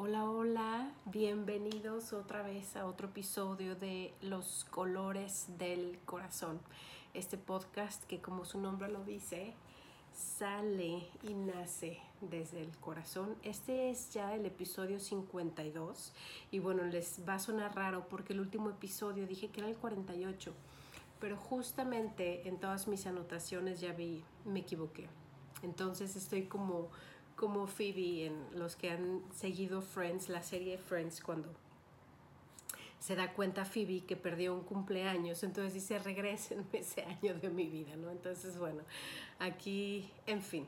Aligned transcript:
Hola, 0.00 0.30
hola, 0.30 0.92
bienvenidos 1.06 2.12
otra 2.12 2.42
vez 2.42 2.76
a 2.76 2.86
otro 2.86 3.08
episodio 3.08 3.74
de 3.74 4.14
Los 4.22 4.64
colores 4.70 5.46
del 5.58 5.98
corazón. 6.04 6.60
Este 7.14 7.36
podcast 7.36 8.04
que 8.04 8.20
como 8.20 8.44
su 8.44 8.60
nombre 8.60 8.88
lo 8.92 9.02
dice, 9.02 9.54
sale 10.12 11.08
y 11.24 11.34
nace 11.34 11.98
desde 12.20 12.62
el 12.62 12.76
corazón. 12.76 13.34
Este 13.42 13.90
es 13.90 14.12
ya 14.12 14.36
el 14.36 14.46
episodio 14.46 15.00
52 15.00 16.12
y 16.52 16.60
bueno, 16.60 16.84
les 16.84 17.20
va 17.28 17.34
a 17.34 17.40
sonar 17.40 17.74
raro 17.74 18.06
porque 18.08 18.34
el 18.34 18.40
último 18.40 18.70
episodio 18.70 19.26
dije 19.26 19.48
que 19.48 19.62
era 19.62 19.68
el 19.68 19.76
48, 19.76 20.54
pero 21.18 21.36
justamente 21.36 22.46
en 22.46 22.58
todas 22.60 22.86
mis 22.86 23.04
anotaciones 23.08 23.80
ya 23.80 23.92
vi, 23.94 24.22
me 24.44 24.60
equivoqué. 24.60 25.08
Entonces 25.64 26.14
estoy 26.14 26.44
como 26.44 26.88
como 27.38 27.68
Phoebe 27.68 28.26
en 28.26 28.58
los 28.58 28.74
que 28.74 28.90
han 28.90 29.22
seguido 29.32 29.80
Friends, 29.80 30.28
la 30.28 30.42
serie 30.42 30.76
Friends, 30.76 31.22
cuando 31.22 31.48
se 32.98 33.14
da 33.14 33.32
cuenta 33.32 33.64
Phoebe 33.64 34.04
que 34.04 34.16
perdió 34.16 34.52
un 34.52 34.64
cumpleaños, 34.64 35.44
entonces 35.44 35.72
dice, 35.72 36.00
regresen 36.00 36.66
ese 36.72 37.04
año 37.04 37.34
de 37.34 37.48
mi 37.48 37.68
vida, 37.68 37.94
¿no? 37.94 38.10
Entonces, 38.10 38.58
bueno, 38.58 38.82
aquí, 39.38 40.10
en 40.26 40.42
fin, 40.42 40.66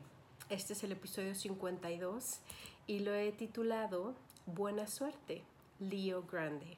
este 0.49 0.71
es 0.71 0.83
el 0.85 0.93
episodio 0.93 1.35
52 1.35 2.39
y 2.87 2.99
lo 2.99 3.13
he 3.13 3.33
titulado 3.33 4.15
Buena 4.45 4.87
suerte, 4.87 5.43
Leo 5.81 6.23
Grande. 6.23 6.77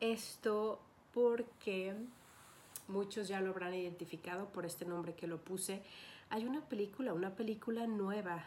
Esto 0.00 0.80
porque 1.12 1.94
muchos 2.88 3.28
ya 3.28 3.40
lo 3.40 3.50
habrán 3.50 3.74
identificado 3.74 4.48
por 4.48 4.66
este 4.66 4.84
nombre 4.84 5.14
que 5.14 5.28
lo 5.28 5.38
puse. 5.38 5.82
Hay 6.30 6.46
una 6.46 6.62
película, 6.62 7.12
una 7.12 7.36
película 7.36 7.86
nueva 7.86 8.44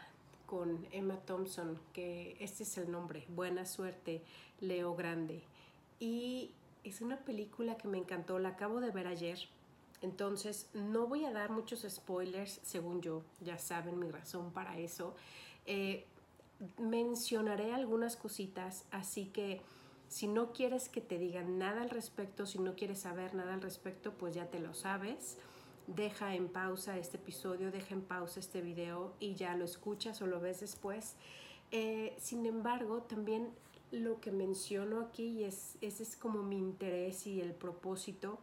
con 0.48 0.86
Emma 0.92 1.16
Thompson, 1.26 1.78
que 1.92 2.34
este 2.40 2.62
es 2.62 2.78
el 2.78 2.90
nombre, 2.90 3.26
Buena 3.28 3.66
Suerte, 3.66 4.22
Leo 4.60 4.96
Grande. 4.96 5.42
Y 6.00 6.52
es 6.84 7.02
una 7.02 7.18
película 7.18 7.76
que 7.76 7.86
me 7.86 7.98
encantó, 7.98 8.38
la 8.38 8.50
acabo 8.50 8.80
de 8.80 8.90
ver 8.90 9.08
ayer. 9.08 9.38
Entonces, 10.00 10.70
no 10.72 11.06
voy 11.06 11.26
a 11.26 11.32
dar 11.32 11.50
muchos 11.50 11.84
spoilers, 11.86 12.60
según 12.62 13.02
yo, 13.02 13.22
ya 13.42 13.58
saben 13.58 13.98
mi 13.98 14.10
razón 14.10 14.50
para 14.50 14.78
eso. 14.78 15.14
Eh, 15.66 16.06
mencionaré 16.78 17.74
algunas 17.74 18.16
cositas, 18.16 18.86
así 18.90 19.26
que 19.26 19.60
si 20.08 20.28
no 20.28 20.54
quieres 20.54 20.88
que 20.88 21.02
te 21.02 21.18
digan 21.18 21.58
nada 21.58 21.82
al 21.82 21.90
respecto, 21.90 22.46
si 22.46 22.58
no 22.58 22.74
quieres 22.74 23.00
saber 23.00 23.34
nada 23.34 23.52
al 23.52 23.60
respecto, 23.60 24.14
pues 24.14 24.34
ya 24.34 24.46
te 24.46 24.60
lo 24.60 24.72
sabes 24.72 25.36
deja 25.88 26.34
en 26.34 26.48
pausa 26.48 26.98
este 26.98 27.16
episodio, 27.16 27.70
deja 27.70 27.94
en 27.94 28.02
pausa 28.02 28.40
este 28.40 28.60
video 28.60 29.14
y 29.18 29.34
ya 29.34 29.56
lo 29.56 29.64
escuchas 29.64 30.20
o 30.22 30.26
lo 30.26 30.40
ves 30.40 30.60
después. 30.60 31.16
Eh, 31.70 32.14
sin 32.18 32.46
embargo, 32.46 33.02
también 33.02 33.50
lo 33.90 34.20
que 34.20 34.30
menciono 34.30 35.00
aquí, 35.00 35.40
y 35.40 35.44
es, 35.44 35.76
ese 35.80 36.02
es 36.02 36.16
como 36.16 36.42
mi 36.42 36.58
interés 36.58 37.26
y 37.26 37.40
el 37.40 37.52
propósito, 37.52 38.38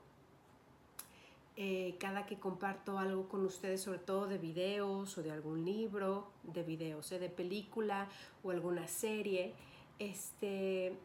eh, 1.57 1.95
cada 1.99 2.25
que 2.25 2.37
comparto 2.37 2.97
algo 2.97 3.29
con 3.29 3.45
ustedes, 3.45 3.81
sobre 3.81 3.99
todo 3.99 4.27
de 4.27 4.37
videos 4.37 5.17
o 5.17 5.23
de 5.23 5.31
algún 5.31 5.63
libro, 5.63 6.27
de 6.43 6.63
videos, 6.63 7.11
eh, 7.11 7.19
de 7.19 7.29
película 7.29 8.09
o 8.43 8.51
alguna 8.51 8.87
serie, 8.87 9.53
este, 9.99 10.97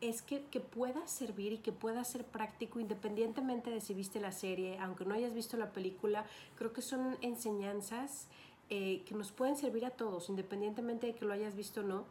es 0.00 0.22
que, 0.22 0.40
pueda 0.60 1.06
servir 1.06 1.52
y 1.52 1.58
que 1.58 1.72
pueda 1.72 2.04
ser 2.04 2.24
práctico 2.24 2.80
independientemente 2.80 3.70
de 3.70 3.80
si 3.80 3.94
viste 3.94 4.20
la 4.20 4.32
serie, 4.32 4.78
aunque 4.78 5.04
no 5.04 5.14
hayas 5.14 5.34
visto 5.34 5.56
la 5.56 5.72
película, 5.72 6.24
creo 6.56 6.72
que 6.72 6.82
son 6.82 7.18
enseñanzas 7.20 8.28
eh, 8.70 9.02
que 9.06 9.14
nos 9.14 9.32
pueden 9.32 9.56
servir 9.56 9.84
a 9.84 9.90
todos, 9.90 10.28
independientemente 10.28 11.08
de 11.08 11.14
que 11.14 11.24
lo 11.24 11.32
hayas 11.32 11.54
visto 11.54 11.80
o 11.80 11.84
no. 11.84 12.04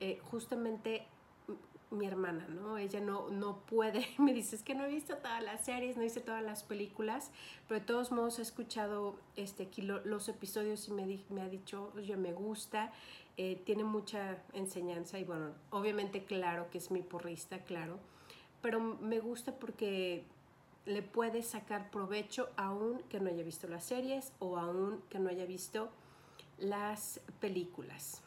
Eh, 0.00 0.18
justamente 0.30 1.06
mi 1.90 2.06
hermana, 2.06 2.46
¿no? 2.48 2.78
Ella 2.78 3.00
no, 3.00 3.28
no 3.28 3.58
puede, 3.58 4.06
me 4.18 4.32
dice, 4.32 4.56
es 4.56 4.62
que 4.62 4.74
no 4.74 4.84
he 4.84 4.88
visto 4.88 5.16
todas 5.16 5.42
las 5.42 5.64
series, 5.64 5.96
no 5.96 6.04
hice 6.04 6.20
todas 6.20 6.42
las 6.42 6.62
películas, 6.62 7.30
pero 7.68 7.80
de 7.80 7.86
todos 7.86 8.10
modos 8.12 8.38
he 8.38 8.42
escuchado 8.42 9.16
este, 9.36 9.64
aquí 9.64 9.82
los 9.82 10.28
episodios 10.28 10.88
y 10.88 10.92
me, 10.92 11.20
me 11.30 11.42
ha 11.42 11.48
dicho, 11.48 11.92
oye, 11.96 12.16
me 12.16 12.32
gusta, 12.32 12.92
eh, 13.36 13.60
tiene 13.64 13.84
mucha 13.84 14.42
enseñanza 14.54 15.18
y 15.18 15.24
bueno, 15.24 15.52
obviamente 15.70 16.24
claro 16.24 16.70
que 16.70 16.78
es 16.78 16.90
mi 16.90 17.02
porrista, 17.02 17.58
claro, 17.64 17.98
pero 18.62 18.80
me 18.80 19.20
gusta 19.20 19.52
porque 19.52 20.24
le 20.86 21.02
puede 21.02 21.42
sacar 21.42 21.90
provecho 21.90 22.48
aún 22.56 23.02
que 23.10 23.20
no 23.20 23.28
haya 23.28 23.42
visto 23.42 23.68
las 23.68 23.84
series 23.84 24.32
o 24.38 24.56
aún 24.56 25.02
que 25.10 25.18
no 25.18 25.28
haya 25.28 25.44
visto 25.44 25.90
las 26.58 27.20
películas. 27.40 28.22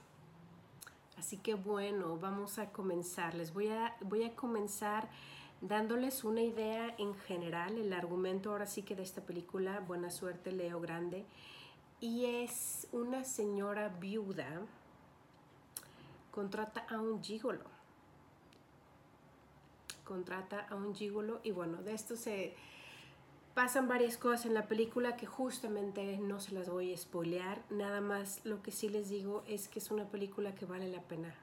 Así 1.17 1.37
que 1.37 1.55
bueno, 1.55 2.17
vamos 2.17 2.59
a 2.59 2.71
comenzar. 2.71 3.33
Les 3.33 3.53
voy 3.53 3.69
a, 3.69 3.95
voy 4.01 4.23
a 4.23 4.35
comenzar 4.35 5.09
dándoles 5.61 6.23
una 6.23 6.41
idea 6.41 6.93
en 6.97 7.15
general, 7.15 7.77
el 7.77 7.91
argumento 7.93 8.51
ahora 8.51 8.65
sí 8.65 8.83
que 8.83 8.95
de 8.95 9.03
esta 9.03 9.21
película, 9.21 9.79
Buena 9.81 10.09
Suerte 10.11 10.51
Leo 10.51 10.79
Grande, 10.79 11.25
y 11.99 12.25
es 12.25 12.87
una 12.93 13.25
señora 13.25 13.89
viuda 13.89 14.61
contrata 16.39 16.85
a 16.87 17.01
un 17.01 17.21
gigolo. 17.21 17.65
Contrata 20.05 20.65
a 20.69 20.75
un 20.75 20.95
gigolo 20.95 21.41
y 21.43 21.51
bueno, 21.51 21.83
de 21.83 21.93
esto 21.93 22.15
se 22.15 22.55
pasan 23.53 23.89
varias 23.89 24.15
cosas 24.15 24.45
en 24.45 24.53
la 24.53 24.65
película 24.69 25.17
que 25.17 25.25
justamente 25.25 26.17
no 26.17 26.39
se 26.39 26.53
las 26.53 26.69
voy 26.69 26.93
a 26.93 26.97
spoilear. 26.97 27.61
Nada 27.69 27.99
más 27.99 28.39
lo 28.45 28.63
que 28.63 28.71
sí 28.71 28.87
les 28.87 29.09
digo 29.09 29.43
es 29.47 29.67
que 29.67 29.79
es 29.79 29.91
una 29.91 30.05
película 30.05 30.55
que 30.55 30.63
vale 30.63 30.87
la 30.87 31.01
pena. 31.01 31.35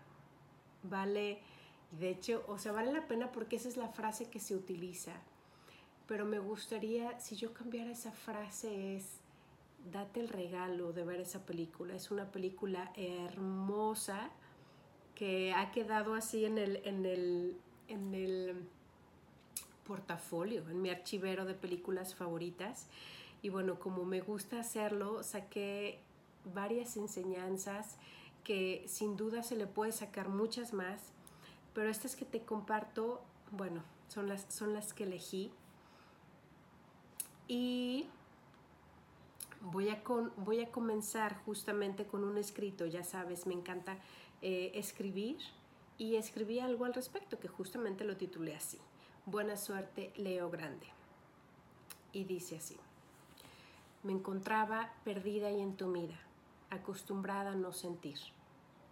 Vale, 0.82 1.42
de 1.90 2.08
hecho, 2.08 2.42
o 2.48 2.58
sea, 2.58 2.72
vale 2.72 2.90
la 2.90 3.06
pena 3.06 3.32
porque 3.32 3.56
esa 3.56 3.68
es 3.68 3.76
la 3.76 3.88
frase 3.88 4.30
que 4.30 4.40
se 4.40 4.56
utiliza. 4.56 5.12
Pero 6.08 6.24
me 6.24 6.38
gustaría, 6.38 7.20
si 7.20 7.36
yo 7.36 7.52
cambiara 7.52 7.90
esa 7.90 8.12
frase, 8.12 8.96
es 8.96 9.18
date 9.92 10.20
el 10.20 10.30
regalo 10.30 10.94
de 10.94 11.04
ver 11.04 11.20
esa 11.20 11.44
película. 11.44 11.94
Es 11.94 12.10
una 12.10 12.32
película 12.32 12.92
hermosa 12.96 14.30
que 15.16 15.52
ha 15.52 15.72
quedado 15.72 16.14
así 16.14 16.44
en 16.44 16.58
el, 16.58 16.76
en 16.84 17.04
el, 17.04 17.56
en 17.88 18.14
el 18.14 18.68
portafolio, 19.84 20.68
en 20.68 20.80
mi 20.82 20.90
archivero 20.90 21.44
de 21.44 21.54
películas 21.54 22.14
favoritas. 22.14 22.86
Y 23.42 23.48
bueno, 23.48 23.80
como 23.80 24.04
me 24.04 24.20
gusta 24.20 24.60
hacerlo, 24.60 25.22
saqué 25.22 25.98
varias 26.54 26.96
enseñanzas 26.96 27.96
que 28.44 28.84
sin 28.86 29.16
duda 29.16 29.42
se 29.42 29.56
le 29.56 29.66
puede 29.66 29.90
sacar 29.90 30.28
muchas 30.28 30.72
más, 30.72 31.00
pero 31.74 31.88
estas 31.88 32.14
que 32.14 32.24
te 32.24 32.42
comparto, 32.42 33.20
bueno, 33.50 33.82
son 34.08 34.28
las, 34.28 34.46
son 34.48 34.74
las 34.74 34.92
que 34.92 35.04
elegí. 35.04 35.50
Y 37.48 38.06
voy 39.60 39.88
a, 39.88 40.02
con, 40.02 40.32
voy 40.36 40.60
a 40.60 40.70
comenzar 40.70 41.36
justamente 41.44 42.06
con 42.06 42.22
un 42.22 42.38
escrito, 42.38 42.86
ya 42.86 43.02
sabes, 43.02 43.46
me 43.46 43.54
encanta 43.54 43.98
eh, 44.42 44.72
escribir 44.74 45.38
y 45.98 46.16
escribí 46.16 46.60
algo 46.60 46.84
al 46.84 46.94
respecto 46.94 47.38
que 47.38 47.48
justamente 47.48 48.04
lo 48.04 48.16
titulé 48.16 48.54
así. 48.54 48.78
Buena 49.24 49.56
suerte, 49.56 50.12
Leo 50.16 50.50
Grande. 50.50 50.86
Y 52.12 52.24
dice 52.24 52.56
así. 52.56 52.76
Me 54.02 54.12
encontraba 54.12 54.92
perdida 55.04 55.50
y 55.50 55.60
entumida, 55.60 56.18
acostumbrada 56.70 57.52
a 57.52 57.56
no 57.56 57.72
sentir, 57.72 58.18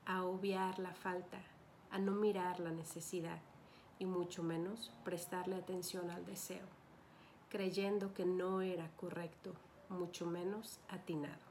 a 0.07 0.25
obviar 0.25 0.79
la 0.79 0.93
falta, 0.93 1.41
a 1.91 1.99
no 1.99 2.13
mirar 2.13 2.59
la 2.59 2.73
necesidad 2.73 3.39
y 3.99 4.07
mucho 4.07 4.43
menos 4.43 4.91
prestarle 5.05 5.55
atención 5.55 6.11
al 6.11 6.27
deseo, 6.27 6.67
creyendo 7.49 8.13
que 8.13 8.25
no 8.25 8.61
era 8.61 8.89
correcto, 8.97 9.53
mucho 9.89 10.27
menos 10.27 10.81
atinado. 10.89 11.45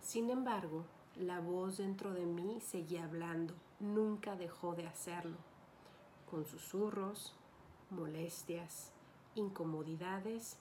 Sin 0.00 0.30
embargo, 0.30 0.84
la 1.18 1.40
voz 1.40 1.78
dentro 1.78 2.12
de 2.12 2.26
mí 2.26 2.60
seguía 2.60 3.04
hablando, 3.04 3.54
nunca 3.80 4.36
dejó 4.36 4.74
de 4.74 4.86
hacerlo, 4.86 5.38
con 6.30 6.44
susurros, 6.44 7.34
molestias, 7.90 8.92
incomodidades 9.34 10.58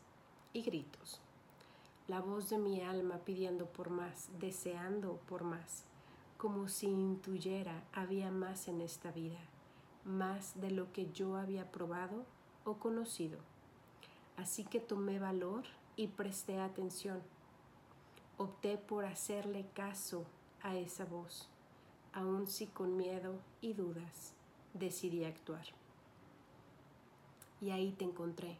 y 0.53 0.61
gritos. 0.61 1.19
La 2.07 2.21
voz 2.21 2.49
de 2.49 2.57
mi 2.57 2.81
alma 2.81 3.17
pidiendo 3.25 3.65
por 3.65 3.89
más, 3.89 4.29
deseando 4.39 5.19
por 5.27 5.43
más, 5.43 5.83
como 6.37 6.69
si 6.69 6.87
intuyera 6.87 7.83
había 7.91 8.31
más 8.31 8.69
en 8.69 8.79
esta 8.79 9.11
vida, 9.11 9.39
más 10.05 10.59
de 10.61 10.71
lo 10.71 10.93
que 10.93 11.11
yo 11.11 11.35
había 11.35 11.69
probado 11.69 12.23
o 12.63 12.75
conocido. 12.75 13.39
Así 14.37 14.63
que 14.63 14.79
tomé 14.79 15.19
valor 15.19 15.63
y 15.97 16.07
presté 16.07 16.61
atención. 16.61 17.21
Opté 18.37 18.77
por 18.77 19.05
hacerle 19.05 19.65
caso 19.73 20.25
a 20.61 20.75
esa 20.75 21.05
voz, 21.05 21.49
aun 22.13 22.47
si 22.47 22.67
con 22.67 22.97
miedo 22.97 23.39
y 23.61 23.73
dudas 23.73 24.33
decidí 24.73 25.23
actuar. 25.23 25.65
Y 27.61 27.71
ahí 27.71 27.91
te 27.91 28.05
encontré. 28.05 28.57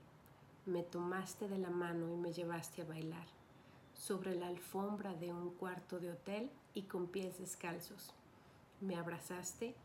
Me 0.66 0.84
tomaste 0.84 1.48
de 1.48 1.58
la 1.58 1.70
mano 1.70 2.12
y 2.12 2.18
me 2.18 2.34
llevaste 2.34 2.82
a 2.82 2.86
bailar 2.86 3.28
sobre 3.94 4.36
la 4.36 4.48
alfombra 4.48 5.14
de 5.16 5.32
un 5.34 5.52
cuarto 5.52 6.00
de 6.00 6.12
hotel 6.12 6.50
y 6.74 6.84
con 6.84 7.08
pies 7.08 7.40
descalzos. 7.40 8.12
Me 8.82 8.96
abrazaste 8.96 9.76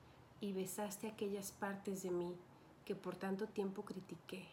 y 0.41 0.53
besaste 0.53 1.09
aquellas 1.09 1.53
partes 1.53 2.03
de 2.03 2.11
mí 2.11 2.35
que 2.85 2.95
por 2.95 3.17
tanto 3.17 3.47
tiempo 3.47 3.85
critiqué, 3.85 4.49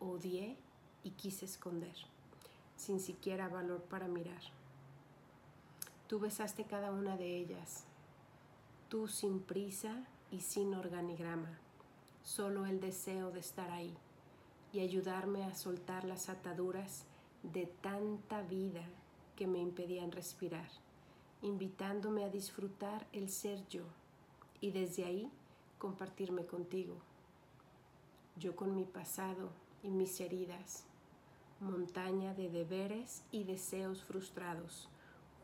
odié 0.00 0.56
y 1.04 1.10
quise 1.10 1.44
esconder, 1.44 1.94
sin 2.76 2.98
siquiera 2.98 3.48
valor 3.48 3.82
para 3.82 4.08
mirar. 4.08 4.42
Tú 6.12 6.20
besaste 6.20 6.64
cada 6.64 6.90
una 6.90 7.16
de 7.16 7.38
ellas, 7.38 7.86
tú 8.90 9.08
sin 9.08 9.40
prisa 9.40 10.06
y 10.30 10.40
sin 10.40 10.74
organigrama, 10.74 11.58
solo 12.22 12.66
el 12.66 12.80
deseo 12.80 13.30
de 13.30 13.40
estar 13.40 13.70
ahí 13.70 13.96
y 14.74 14.80
ayudarme 14.80 15.42
a 15.44 15.54
soltar 15.54 16.04
las 16.04 16.28
ataduras 16.28 17.06
de 17.42 17.64
tanta 17.64 18.42
vida 18.42 18.84
que 19.36 19.46
me 19.46 19.60
impedían 19.60 20.12
respirar, 20.12 20.68
invitándome 21.40 22.24
a 22.24 22.28
disfrutar 22.28 23.06
el 23.12 23.30
ser 23.30 23.66
yo 23.68 23.84
y 24.60 24.70
desde 24.70 25.06
ahí 25.06 25.32
compartirme 25.78 26.44
contigo. 26.44 26.96
Yo 28.36 28.54
con 28.54 28.76
mi 28.76 28.84
pasado 28.84 29.48
y 29.82 29.88
mis 29.88 30.20
heridas, 30.20 30.84
montaña 31.58 32.34
de 32.34 32.50
deberes 32.50 33.24
y 33.32 33.44
deseos 33.44 34.04
frustrados, 34.04 34.90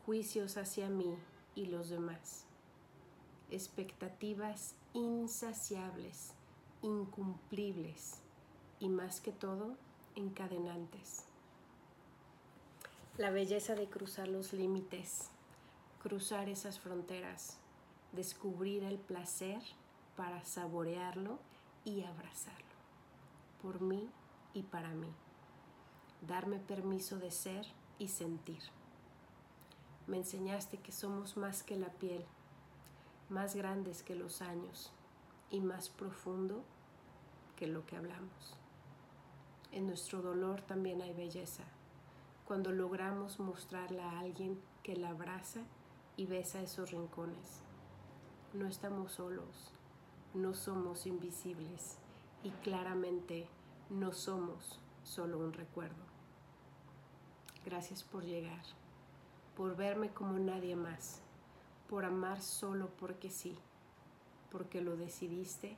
juicios 0.09 0.57
hacia 0.57 0.89
mí 0.89 1.15
y 1.53 1.67
los 1.67 1.89
demás, 1.89 2.45
expectativas 3.51 4.73
insaciables, 4.93 6.33
incumplibles 6.81 8.15
y 8.79 8.89
más 8.89 9.21
que 9.21 9.31
todo 9.31 9.75
encadenantes. 10.15 11.25
La 13.19 13.29
belleza 13.29 13.75
de 13.75 13.87
cruzar 13.87 14.27
los 14.29 14.51
límites, 14.51 15.29
cruzar 16.01 16.49
esas 16.49 16.79
fronteras, 16.79 17.59
descubrir 18.11 18.85
el 18.85 18.97
placer 18.97 19.61
para 20.17 20.43
saborearlo 20.43 21.37
y 21.85 22.01
abrazarlo, 22.01 22.75
por 23.61 23.79
mí 23.79 24.09
y 24.55 24.63
para 24.63 24.89
mí. 24.89 25.13
Darme 26.27 26.57
permiso 26.57 27.19
de 27.19 27.29
ser 27.29 27.67
y 27.99 28.07
sentir. 28.07 28.78
Me 30.09 30.17
enseñaste 30.17 30.79
que 30.79 30.91
somos 30.91 31.37
más 31.37 31.61
que 31.61 31.75
la 31.75 31.89
piel, 31.89 32.25
más 33.29 33.53
grandes 33.53 34.01
que 34.01 34.15
los 34.15 34.41
años 34.41 34.91
y 35.51 35.61
más 35.61 35.89
profundo 35.89 36.63
que 37.55 37.67
lo 37.67 37.85
que 37.85 37.95
hablamos. 37.95 38.57
En 39.71 39.85
nuestro 39.85 40.23
dolor 40.23 40.63
también 40.63 41.03
hay 41.03 41.13
belleza, 41.13 41.63
cuando 42.45 42.71
logramos 42.71 43.39
mostrarla 43.39 44.09
a 44.09 44.21
alguien 44.21 44.59
que 44.81 44.95
la 44.95 45.09
abraza 45.09 45.59
y 46.17 46.25
besa 46.25 46.59
esos 46.59 46.89
rincones. 46.89 47.61
No 48.53 48.65
estamos 48.65 49.11
solos, 49.11 49.69
no 50.33 50.55
somos 50.55 51.05
invisibles 51.05 51.99
y 52.43 52.49
claramente 52.63 53.47
no 53.91 54.11
somos 54.13 54.79
solo 55.03 55.37
un 55.37 55.53
recuerdo. 55.53 56.03
Gracias 57.63 58.01
por 58.01 58.23
llegar, 58.25 58.63
por 59.59 59.75
verme 59.75 60.07
como 60.11 60.39
nadie 60.39 60.77
más, 60.77 61.19
por 61.89 62.05
amar 62.05 62.41
solo 62.41 62.87
porque 62.97 63.29
sí, 63.29 63.57
porque 64.51 64.79
lo 64.79 64.95
decidiste 64.95 65.75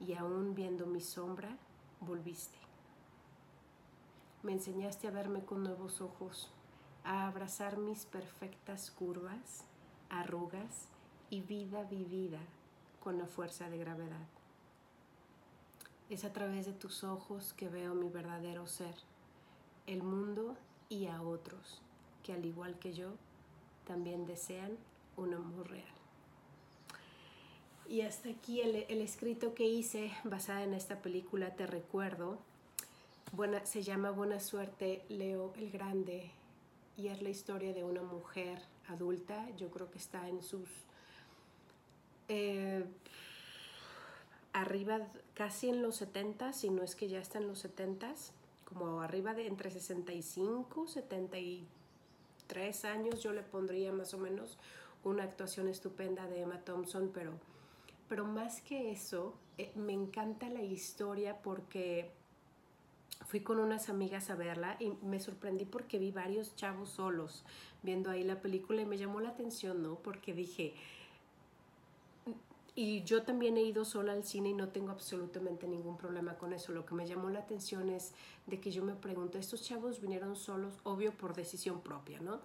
y 0.00 0.14
aún 0.14 0.56
viendo 0.56 0.84
mi 0.86 1.00
sombra, 1.00 1.56
volviste. 2.00 2.58
Me 4.42 4.50
enseñaste 4.50 5.06
a 5.06 5.12
verme 5.12 5.44
con 5.44 5.62
nuevos 5.62 6.00
ojos, 6.00 6.50
a 7.04 7.28
abrazar 7.28 7.76
mis 7.76 8.04
perfectas 8.04 8.90
curvas, 8.90 9.62
arrugas 10.10 10.88
y 11.30 11.40
vida 11.40 11.84
vivida 11.84 12.40
con 12.98 13.16
la 13.16 13.28
fuerza 13.28 13.70
de 13.70 13.78
gravedad. 13.78 14.26
Es 16.10 16.24
a 16.24 16.32
través 16.32 16.66
de 16.66 16.72
tus 16.72 17.04
ojos 17.04 17.52
que 17.52 17.68
veo 17.68 17.94
mi 17.94 18.08
verdadero 18.08 18.66
ser, 18.66 18.96
el 19.86 20.02
mundo 20.02 20.56
y 20.88 21.06
a 21.06 21.22
otros 21.22 21.80
que 22.24 22.32
al 22.32 22.44
igual 22.44 22.76
que 22.80 22.92
yo 22.92 23.10
también 23.86 24.26
desean 24.26 24.76
un 25.16 25.34
amor 25.34 25.70
real. 25.70 25.84
Y 27.88 28.00
hasta 28.00 28.30
aquí 28.30 28.62
el, 28.62 28.76
escrito 29.00 29.54
que 29.54 29.66
hice 29.66 30.10
basada 30.24 30.64
en 30.64 30.74
esta 30.74 31.00
película 31.00 31.54
Te 31.54 31.66
recuerdo. 31.66 32.38
Se 33.64 33.82
llama 33.82 34.10
Buena 34.10 34.40
suerte 34.40 35.04
Leo 35.08 35.52
el 35.56 35.70
Grande 35.70 36.30
y 36.96 37.08
es 37.08 37.20
la 37.20 37.28
historia 37.28 37.72
de 37.72 37.84
una 37.84 38.02
mujer 38.02 38.58
adulta. 38.88 39.48
Yo 39.56 39.70
creo 39.70 39.90
que 39.90 39.98
está 39.98 40.28
en 40.28 40.42
sus 40.42 40.68
eh, 42.28 42.84
arriba, 44.52 45.00
casi 45.34 45.68
en 45.68 45.82
los 45.82 45.96
70, 45.96 46.52
si 46.52 46.70
no 46.70 46.82
es 46.82 46.94
que 46.94 47.08
ya 47.08 47.18
está 47.18 47.38
en 47.38 47.48
los 47.48 47.58
70, 47.58 48.14
como 48.64 49.02
arriba 49.02 49.34
de 49.34 49.46
entre 49.48 49.70
65, 49.70 50.86
73 50.86 51.64
años, 52.84 53.22
yo 53.22 53.32
le 53.32 53.42
pondría 53.42 53.92
más 53.92 54.14
o 54.14 54.18
menos 54.18 54.58
una 55.02 55.24
actuación 55.24 55.68
estupenda 55.68 56.28
de 56.28 56.42
Emma 56.42 56.60
Thompson, 56.60 57.10
pero, 57.12 57.32
pero 58.08 58.24
más 58.24 58.60
que 58.60 58.92
eso, 58.92 59.34
eh, 59.58 59.72
me 59.74 59.92
encanta 59.92 60.48
la 60.48 60.62
historia 60.62 61.42
porque 61.42 62.10
fui 63.26 63.40
con 63.40 63.58
unas 63.58 63.88
amigas 63.88 64.30
a 64.30 64.36
verla 64.36 64.76
y 64.78 64.90
me 65.02 65.18
sorprendí 65.20 65.64
porque 65.64 65.98
vi 65.98 66.12
varios 66.12 66.54
chavos 66.56 66.90
solos 66.90 67.44
viendo 67.82 68.10
ahí 68.10 68.22
la 68.22 68.40
película 68.40 68.82
y 68.82 68.86
me 68.86 68.98
llamó 68.98 69.20
la 69.20 69.30
atención, 69.30 69.82
¿no? 69.82 69.96
Porque 69.96 70.32
dije, 70.32 70.74
y 72.76 73.04
yo 73.04 73.22
también 73.22 73.56
he 73.56 73.62
ido 73.62 73.84
sola 73.84 74.12
al 74.12 74.24
cine 74.24 74.48
y 74.48 74.54
no 74.54 74.68
tengo 74.68 74.90
absolutamente 74.90 75.68
ningún 75.68 75.96
problema 75.96 76.34
con 76.34 76.52
eso. 76.52 76.72
Lo 76.72 76.84
que 76.84 76.94
me 76.94 77.06
llamó 77.06 77.30
la 77.30 77.38
atención 77.40 77.88
es 77.88 78.12
de 78.46 78.60
que 78.60 78.72
yo 78.72 78.82
me 78.82 78.94
pregunto, 78.94 79.38
estos 79.38 79.62
chavos 79.62 80.00
vinieron 80.00 80.34
solos, 80.34 80.74
obvio 80.82 81.12
por 81.12 81.34
decisión 81.34 81.80
propia, 81.80 82.20
¿no? 82.20 82.40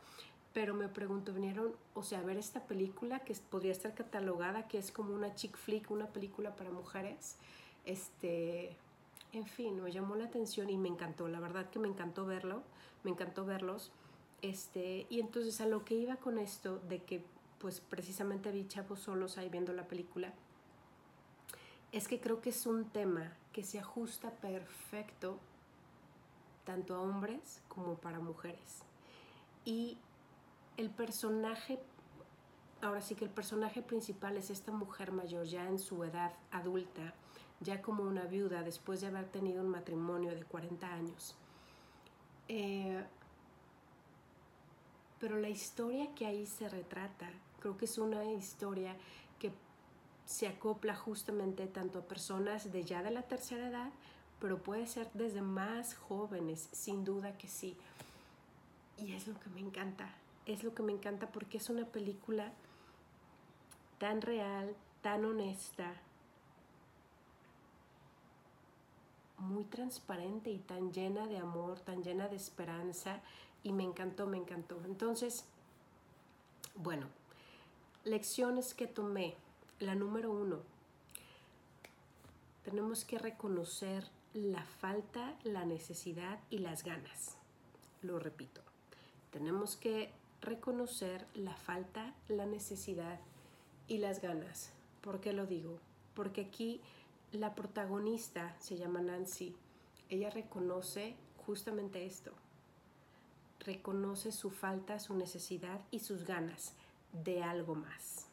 Pero 0.53 0.75
me 0.75 0.87
pregunto, 0.87 1.33
vinieron, 1.33 1.73
o 1.95 2.03
sea, 2.03 2.19
a 2.19 2.23
ver 2.23 2.37
esta 2.37 2.67
película 2.67 3.19
que 3.19 3.33
podría 3.49 3.71
estar 3.71 3.95
catalogada, 3.95 4.67
que 4.67 4.77
es 4.77 4.91
como 4.91 5.15
una 5.15 5.33
chick 5.33 5.57
flick, 5.57 5.89
una 5.89 6.07
película 6.07 6.55
para 6.55 6.69
mujeres. 6.69 7.35
Este, 7.85 8.75
en 9.33 9.45
fin, 9.47 9.81
me 9.81 9.91
llamó 9.91 10.15
la 10.15 10.25
atención 10.25 10.69
y 10.69 10.77
me 10.77 10.89
encantó, 10.89 11.27
la 11.27 11.39
verdad 11.39 11.69
que 11.71 11.79
me 11.79 11.87
encantó 11.87 12.25
verlo, 12.25 12.61
me 13.03 13.09
encantó 13.09 13.45
verlos. 13.45 13.91
Este, 14.43 15.07
y 15.09 15.19
entonces 15.19 15.59
a 15.59 15.65
lo 15.65 15.83
que 15.85 15.95
iba 15.95 16.17
con 16.17 16.37
esto 16.37 16.79
de 16.87 16.99
que 16.99 17.23
pues 17.59 17.81
precisamente 17.81 18.51
vi 18.51 18.67
chavos 18.67 18.99
solos 18.99 19.37
ahí 19.37 19.49
viendo 19.49 19.73
la 19.73 19.87
película, 19.87 20.33
es 21.91 22.07
que 22.07 22.19
creo 22.19 22.41
que 22.41 22.49
es 22.49 22.65
un 22.65 22.85
tema 22.85 23.33
que 23.51 23.63
se 23.63 23.79
ajusta 23.79 24.31
perfecto 24.31 25.39
tanto 26.65 26.95
a 26.95 27.01
hombres 27.01 27.61
como 27.67 27.95
para 27.95 28.19
mujeres. 28.19 28.83
Y 29.65 29.97
el 30.77 30.89
personaje, 30.89 31.79
ahora 32.81 33.01
sí 33.01 33.15
que 33.15 33.25
el 33.25 33.31
personaje 33.31 33.81
principal 33.81 34.37
es 34.37 34.49
esta 34.49 34.71
mujer 34.71 35.11
mayor 35.11 35.45
ya 35.45 35.67
en 35.67 35.79
su 35.79 36.03
edad 36.03 36.31
adulta, 36.51 37.13
ya 37.59 37.81
como 37.81 38.03
una 38.03 38.25
viuda 38.25 38.61
después 38.63 39.01
de 39.01 39.07
haber 39.07 39.25
tenido 39.25 39.61
un 39.61 39.69
matrimonio 39.69 40.33
de 40.33 40.43
40 40.43 40.93
años. 40.93 41.35
Eh, 42.47 43.03
pero 45.19 45.37
la 45.39 45.49
historia 45.49 46.13
que 46.15 46.25
ahí 46.25 46.45
se 46.45 46.69
retrata 46.69 47.29
Creo 47.59 47.77
que 47.77 47.85
es 47.85 47.97
una 47.97 48.23
historia 48.25 48.95
que 49.37 49.51
se 50.25 50.47
acopla 50.47 50.95
justamente 50.95 51.67
tanto 51.67 51.99
a 51.99 52.03
personas 52.03 52.71
de 52.71 52.83
ya 52.83 53.03
de 53.03 53.11
la 53.11 53.23
tercera 53.23 53.67
edad, 53.67 53.89
pero 54.39 54.59
puede 54.59 54.87
ser 54.87 55.09
desde 55.13 55.41
más 55.41 55.95
jóvenes, 55.95 56.69
sin 56.71 57.03
duda 57.03 57.37
que 57.37 57.47
sí. 57.47 57.75
Y 58.97 59.13
es 59.13 59.27
lo 59.27 59.37
que 59.39 59.49
me 59.49 59.59
encanta, 59.59 60.09
es 60.45 60.63
lo 60.63 60.73
que 60.73 60.83
me 60.83 60.93
encanta 60.93 61.27
porque 61.27 61.57
es 61.57 61.69
una 61.69 61.85
película 61.85 62.53
tan 63.97 64.21
real, 64.21 64.73
tan 65.01 65.25
honesta, 65.25 65.93
muy 69.37 69.63
transparente 69.65 70.49
y 70.49 70.59
tan 70.59 70.91
llena 70.91 71.27
de 71.27 71.37
amor, 71.37 71.79
tan 71.79 72.03
llena 72.03 72.27
de 72.27 72.35
esperanza 72.35 73.21
y 73.63 73.71
me 73.73 73.83
encantó, 73.83 74.27
me 74.27 74.37
encantó. 74.37 74.81
Entonces, 74.85 75.45
bueno, 76.75 77.07
Lecciones 78.05 78.73
que 78.73 78.87
tomé. 78.87 79.35
La 79.79 79.93
número 79.93 80.31
uno. 80.31 80.59
Tenemos 82.63 83.03
que 83.03 83.19
reconocer 83.19 84.07
la 84.33 84.63
falta, 84.63 85.37
la 85.43 85.65
necesidad 85.65 86.39
y 86.49 86.59
las 86.59 86.83
ganas. 86.83 87.35
Lo 88.01 88.17
repito. 88.17 88.61
Tenemos 89.31 89.75
que 89.75 90.11
reconocer 90.41 91.27
la 91.33 91.55
falta, 91.55 92.15
la 92.29 92.45
necesidad 92.45 93.19
y 93.89 93.97
las 93.97 94.21
ganas. 94.21 94.71
¿Por 95.01 95.19
qué 95.19 95.33
lo 95.33 95.45
digo? 95.45 95.77
Porque 96.13 96.41
aquí 96.41 96.81
la 97.33 97.53
protagonista 97.53 98.55
se 98.59 98.77
llama 98.77 99.01
Nancy. 99.01 99.55
Ella 100.09 100.29
reconoce 100.29 101.15
justamente 101.45 102.05
esto. 102.05 102.31
Reconoce 103.59 104.31
su 104.31 104.49
falta, 104.51 104.99
su 104.99 105.15
necesidad 105.15 105.81
y 105.91 105.99
sus 105.99 106.23
ganas 106.25 106.73
de 107.11 107.43
algo 107.43 107.75
más. 107.75 108.25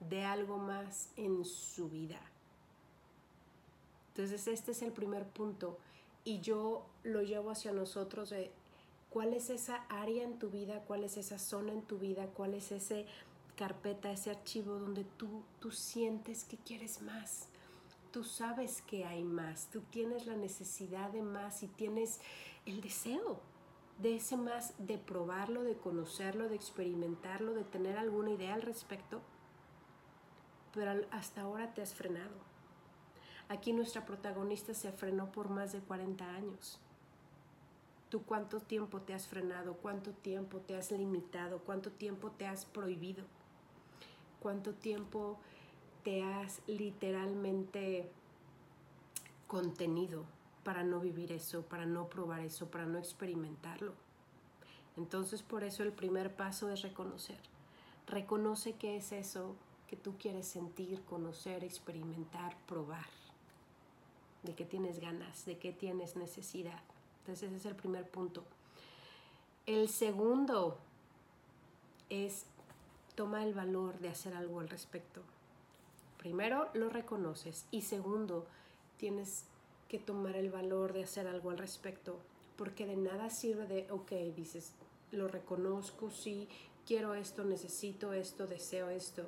de 0.00 0.24
algo 0.24 0.58
más 0.58 1.10
en 1.16 1.44
su 1.44 1.88
vida. 1.88 2.20
Entonces 4.10 4.46
este 4.46 4.70
es 4.70 4.82
el 4.82 4.92
primer 4.92 5.26
punto 5.26 5.78
y 6.24 6.40
yo 6.40 6.86
lo 7.02 7.22
llevo 7.22 7.50
hacia 7.50 7.72
nosotros 7.72 8.30
de 8.30 8.52
cuál 9.10 9.34
es 9.34 9.50
esa 9.50 9.84
área 9.88 10.22
en 10.22 10.38
tu 10.38 10.50
vida, 10.50 10.82
cuál 10.86 11.04
es 11.04 11.16
esa 11.16 11.38
zona 11.38 11.72
en 11.72 11.82
tu 11.82 11.98
vida, 11.98 12.26
cuál 12.28 12.54
es 12.54 12.70
ese 12.70 13.06
carpeta, 13.56 14.12
ese 14.12 14.30
archivo 14.30 14.78
donde 14.78 15.04
tú, 15.04 15.42
tú 15.58 15.72
sientes 15.72 16.44
que 16.44 16.56
quieres 16.58 17.02
más. 17.02 17.48
Tú 18.12 18.24
sabes 18.24 18.82
que 18.82 19.04
hay 19.04 19.24
más, 19.24 19.68
tú 19.70 19.80
tienes 19.80 20.26
la 20.26 20.36
necesidad 20.36 21.10
de 21.10 21.22
más 21.22 21.62
y 21.62 21.68
tienes 21.68 22.20
el 22.66 22.80
deseo 22.80 23.40
de 23.98 24.16
ese 24.16 24.36
más, 24.36 24.74
de 24.78 24.96
probarlo, 24.96 25.64
de 25.64 25.76
conocerlo, 25.76 26.48
de 26.48 26.54
experimentarlo, 26.54 27.54
de 27.54 27.64
tener 27.64 27.98
alguna 27.98 28.30
idea 28.30 28.54
al 28.54 28.62
respecto, 28.62 29.20
pero 30.72 30.92
hasta 31.10 31.42
ahora 31.42 31.74
te 31.74 31.82
has 31.82 31.94
frenado. 31.94 32.34
Aquí 33.48 33.72
nuestra 33.72 34.04
protagonista 34.04 34.74
se 34.74 34.92
frenó 34.92 35.32
por 35.32 35.48
más 35.48 35.72
de 35.72 35.80
40 35.80 36.24
años. 36.24 36.78
¿Tú 38.08 38.22
cuánto 38.22 38.60
tiempo 38.60 39.00
te 39.02 39.14
has 39.14 39.26
frenado? 39.26 39.74
¿Cuánto 39.74 40.12
tiempo 40.12 40.58
te 40.60 40.76
has 40.76 40.92
limitado? 40.92 41.58
¿Cuánto 41.58 41.90
tiempo 41.90 42.30
te 42.30 42.46
has 42.46 42.64
prohibido? 42.64 43.24
¿Cuánto 44.40 44.74
tiempo 44.74 45.38
te 46.04 46.22
has 46.22 46.62
literalmente 46.66 48.08
contenido 49.46 50.24
para 50.68 50.84
no 50.84 51.00
vivir 51.00 51.32
eso, 51.32 51.62
para 51.62 51.86
no 51.86 52.10
probar 52.10 52.40
eso, 52.40 52.70
para 52.70 52.84
no 52.84 52.98
experimentarlo? 52.98 53.94
Entonces 54.98 55.40
por 55.40 55.64
eso 55.64 55.82
el 55.82 55.92
primer 55.92 56.36
paso 56.36 56.68
es 56.68 56.82
reconocer. 56.82 57.38
Reconoce 58.06 58.74
qué 58.74 58.98
es 58.98 59.12
eso 59.12 59.56
que 59.88 59.96
tú 59.96 60.18
quieres 60.18 60.46
sentir, 60.46 61.00
conocer, 61.04 61.64
experimentar, 61.64 62.54
probar. 62.66 63.06
De 64.42 64.54
qué 64.54 64.66
tienes 64.66 65.00
ganas, 65.00 65.46
de 65.46 65.56
qué 65.56 65.72
tienes 65.72 66.16
necesidad. 66.16 66.82
Entonces 67.20 67.44
ese 67.44 67.56
es 67.56 67.64
el 67.64 67.74
primer 67.74 68.06
punto. 68.06 68.44
El 69.64 69.88
segundo 69.88 70.76
es 72.10 72.44
toma 73.14 73.42
el 73.42 73.54
valor 73.54 74.00
de 74.00 74.10
hacer 74.10 74.34
algo 74.34 74.60
al 74.60 74.68
respecto. 74.68 75.22
Primero, 76.18 76.68
lo 76.74 76.90
reconoces 76.90 77.64
y 77.70 77.80
segundo, 77.80 78.46
tienes 78.98 79.46
que 79.88 79.98
tomar 79.98 80.36
el 80.36 80.50
valor 80.50 80.92
de 80.92 81.04
hacer 81.04 81.26
algo 81.26 81.50
al 81.50 81.58
respecto, 81.58 82.18
porque 82.56 82.86
de 82.86 82.96
nada 82.96 83.30
sirve 83.30 83.66
de, 83.66 83.90
ok, 83.90 84.12
dices, 84.36 84.72
lo 85.10 85.28
reconozco, 85.28 86.10
sí, 86.10 86.48
quiero 86.86 87.14
esto, 87.14 87.44
necesito 87.44 88.12
esto, 88.12 88.46
deseo 88.46 88.90
esto. 88.90 89.24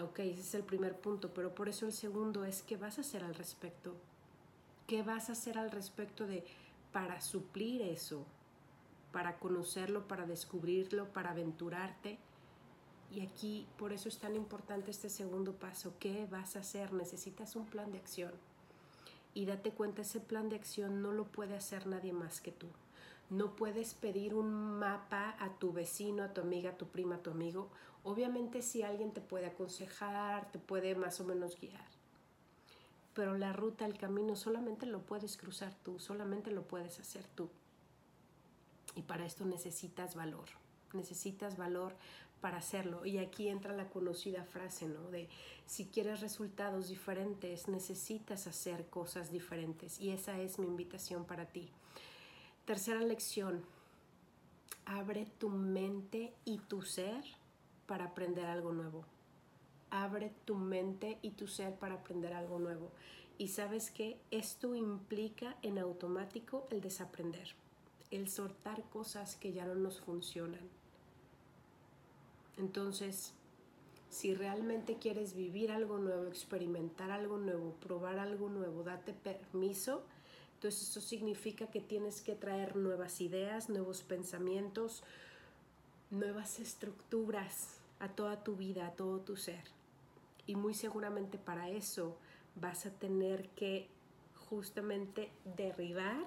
Ok, 0.00 0.20
ese 0.20 0.40
es 0.40 0.54
el 0.54 0.62
primer 0.62 0.96
punto, 0.96 1.34
pero 1.34 1.54
por 1.54 1.68
eso 1.68 1.86
el 1.86 1.92
segundo 1.92 2.44
es 2.44 2.62
qué 2.62 2.76
vas 2.76 2.98
a 2.98 3.02
hacer 3.02 3.24
al 3.24 3.34
respecto. 3.34 3.94
¿Qué 4.86 5.02
vas 5.02 5.28
a 5.28 5.32
hacer 5.32 5.58
al 5.58 5.70
respecto 5.70 6.26
de 6.26 6.44
para 6.92 7.20
suplir 7.20 7.82
eso? 7.82 8.24
para 9.12 9.38
conocerlo, 9.38 10.06
para 10.06 10.26
descubrirlo, 10.26 11.12
para 11.12 11.30
aventurarte. 11.30 12.18
Y 13.10 13.20
aquí 13.20 13.66
por 13.78 13.92
eso 13.92 14.08
es 14.08 14.18
tan 14.18 14.36
importante 14.36 14.90
este 14.90 15.08
segundo 15.08 15.54
paso. 15.54 15.94
¿Qué 15.98 16.26
vas 16.30 16.56
a 16.56 16.60
hacer? 16.60 16.92
Necesitas 16.92 17.56
un 17.56 17.66
plan 17.66 17.90
de 17.90 17.98
acción. 17.98 18.32
Y 19.34 19.46
date 19.46 19.70
cuenta, 19.72 20.02
ese 20.02 20.20
plan 20.20 20.48
de 20.48 20.56
acción 20.56 21.02
no 21.02 21.12
lo 21.12 21.24
puede 21.24 21.54
hacer 21.54 21.86
nadie 21.86 22.12
más 22.12 22.40
que 22.40 22.52
tú. 22.52 22.68
No 23.30 23.56
puedes 23.56 23.94
pedir 23.94 24.34
un 24.34 24.78
mapa 24.78 25.36
a 25.38 25.50
tu 25.58 25.72
vecino, 25.72 26.22
a 26.22 26.32
tu 26.32 26.40
amiga, 26.40 26.70
a 26.70 26.78
tu 26.78 26.86
prima, 26.88 27.16
a 27.16 27.22
tu 27.22 27.30
amigo. 27.30 27.68
Obviamente 28.02 28.62
si 28.62 28.82
alguien 28.82 29.12
te 29.12 29.20
puede 29.20 29.46
aconsejar, 29.46 30.50
te 30.50 30.58
puede 30.58 30.94
más 30.94 31.20
o 31.20 31.24
menos 31.24 31.60
guiar. 31.60 31.86
Pero 33.14 33.36
la 33.36 33.52
ruta, 33.52 33.84
el 33.84 33.98
camino, 33.98 34.34
solamente 34.34 34.86
lo 34.86 35.00
puedes 35.00 35.36
cruzar 35.36 35.74
tú, 35.82 35.98
solamente 35.98 36.50
lo 36.50 36.62
puedes 36.62 36.98
hacer 37.00 37.26
tú. 37.34 37.50
Y 38.94 39.02
para 39.02 39.26
esto 39.26 39.44
necesitas 39.44 40.14
valor, 40.14 40.46
necesitas 40.92 41.56
valor 41.56 41.94
para 42.40 42.58
hacerlo. 42.58 43.04
Y 43.04 43.18
aquí 43.18 43.48
entra 43.48 43.74
la 43.74 43.88
conocida 43.88 44.44
frase, 44.44 44.86
¿no? 44.86 45.10
De 45.10 45.28
si 45.66 45.86
quieres 45.86 46.20
resultados 46.20 46.88
diferentes, 46.88 47.68
necesitas 47.68 48.46
hacer 48.46 48.86
cosas 48.86 49.30
diferentes. 49.30 50.00
Y 50.00 50.10
esa 50.10 50.40
es 50.40 50.58
mi 50.58 50.66
invitación 50.66 51.24
para 51.24 51.46
ti. 51.46 51.68
Tercera 52.64 53.00
lección, 53.00 53.62
abre 54.84 55.26
tu 55.38 55.48
mente 55.48 56.34
y 56.44 56.58
tu 56.58 56.82
ser 56.82 57.24
para 57.86 58.06
aprender 58.06 58.46
algo 58.46 58.72
nuevo. 58.72 59.04
Abre 59.90 60.32
tu 60.44 60.54
mente 60.54 61.18
y 61.22 61.30
tu 61.30 61.46
ser 61.46 61.74
para 61.74 61.96
aprender 61.96 62.34
algo 62.34 62.58
nuevo. 62.58 62.90
Y 63.38 63.48
sabes 63.48 63.90
que 63.90 64.20
esto 64.30 64.74
implica 64.74 65.56
en 65.62 65.78
automático 65.78 66.66
el 66.70 66.80
desaprender 66.80 67.54
el 68.10 68.28
soltar 68.28 68.82
cosas 68.88 69.36
que 69.36 69.52
ya 69.52 69.66
no 69.66 69.74
nos 69.74 70.00
funcionan. 70.00 70.68
Entonces, 72.58 73.32
si 74.10 74.34
realmente 74.34 74.96
quieres 74.96 75.34
vivir 75.34 75.70
algo 75.70 75.98
nuevo, 75.98 76.26
experimentar 76.26 77.10
algo 77.10 77.38
nuevo, 77.38 77.74
probar 77.80 78.18
algo 78.18 78.48
nuevo, 78.48 78.82
date 78.82 79.12
permiso, 79.12 80.02
entonces 80.54 80.90
eso 80.90 81.00
significa 81.00 81.68
que 81.68 81.80
tienes 81.80 82.20
que 82.20 82.34
traer 82.34 82.76
nuevas 82.76 83.20
ideas, 83.20 83.68
nuevos 83.68 84.02
pensamientos, 84.02 85.04
nuevas 86.10 86.58
estructuras 86.58 87.78
a 88.00 88.08
toda 88.08 88.42
tu 88.42 88.56
vida, 88.56 88.88
a 88.88 88.92
todo 88.92 89.20
tu 89.20 89.36
ser. 89.36 89.62
Y 90.46 90.56
muy 90.56 90.74
seguramente 90.74 91.38
para 91.38 91.70
eso 91.70 92.16
vas 92.56 92.86
a 92.86 92.90
tener 92.90 93.48
que 93.50 93.88
justamente 94.48 95.30
derribar 95.56 96.26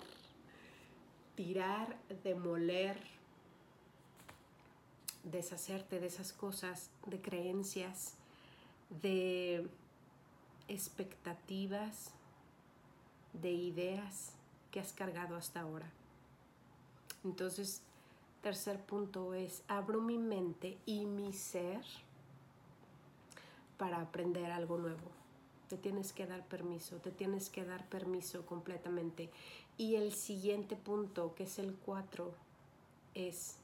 tirar, 1.36 1.98
demoler, 2.24 2.98
deshacerte 5.24 6.00
de 6.00 6.08
esas 6.08 6.34
cosas, 6.34 6.90
de 7.06 7.22
creencias, 7.22 8.14
de 9.02 9.68
expectativas, 10.68 12.12
de 13.34 13.52
ideas 13.52 14.32
que 14.72 14.80
has 14.80 14.94
cargado 14.94 15.36
hasta 15.36 15.62
ahora. 15.62 15.90
Entonces, 17.24 17.82
tercer 18.42 18.80
punto 18.80 19.34
es, 19.34 19.64
abro 19.68 20.02
mi 20.02 20.18
mente 20.18 20.78
y 20.86 21.06
mi 21.06 21.34
ser 21.34 21.84
para 23.78 24.02
aprender 24.02 24.52
algo 24.52 24.78
nuevo. 24.78 25.10
Te 25.68 25.78
tienes 25.78 26.14
que 26.14 26.26
dar 26.26 26.46
permiso, 26.46 26.98
te 26.98 27.12
tienes 27.12 27.50
que 27.50 27.64
dar 27.64 27.88
permiso 27.88 28.46
completamente. 28.46 29.30
Y 29.78 29.96
el 29.96 30.12
siguiente 30.12 30.76
punto, 30.76 31.34
que 31.36 31.44
es 31.44 31.60
el 31.60 31.74
4, 31.76 32.34
es 33.14 33.56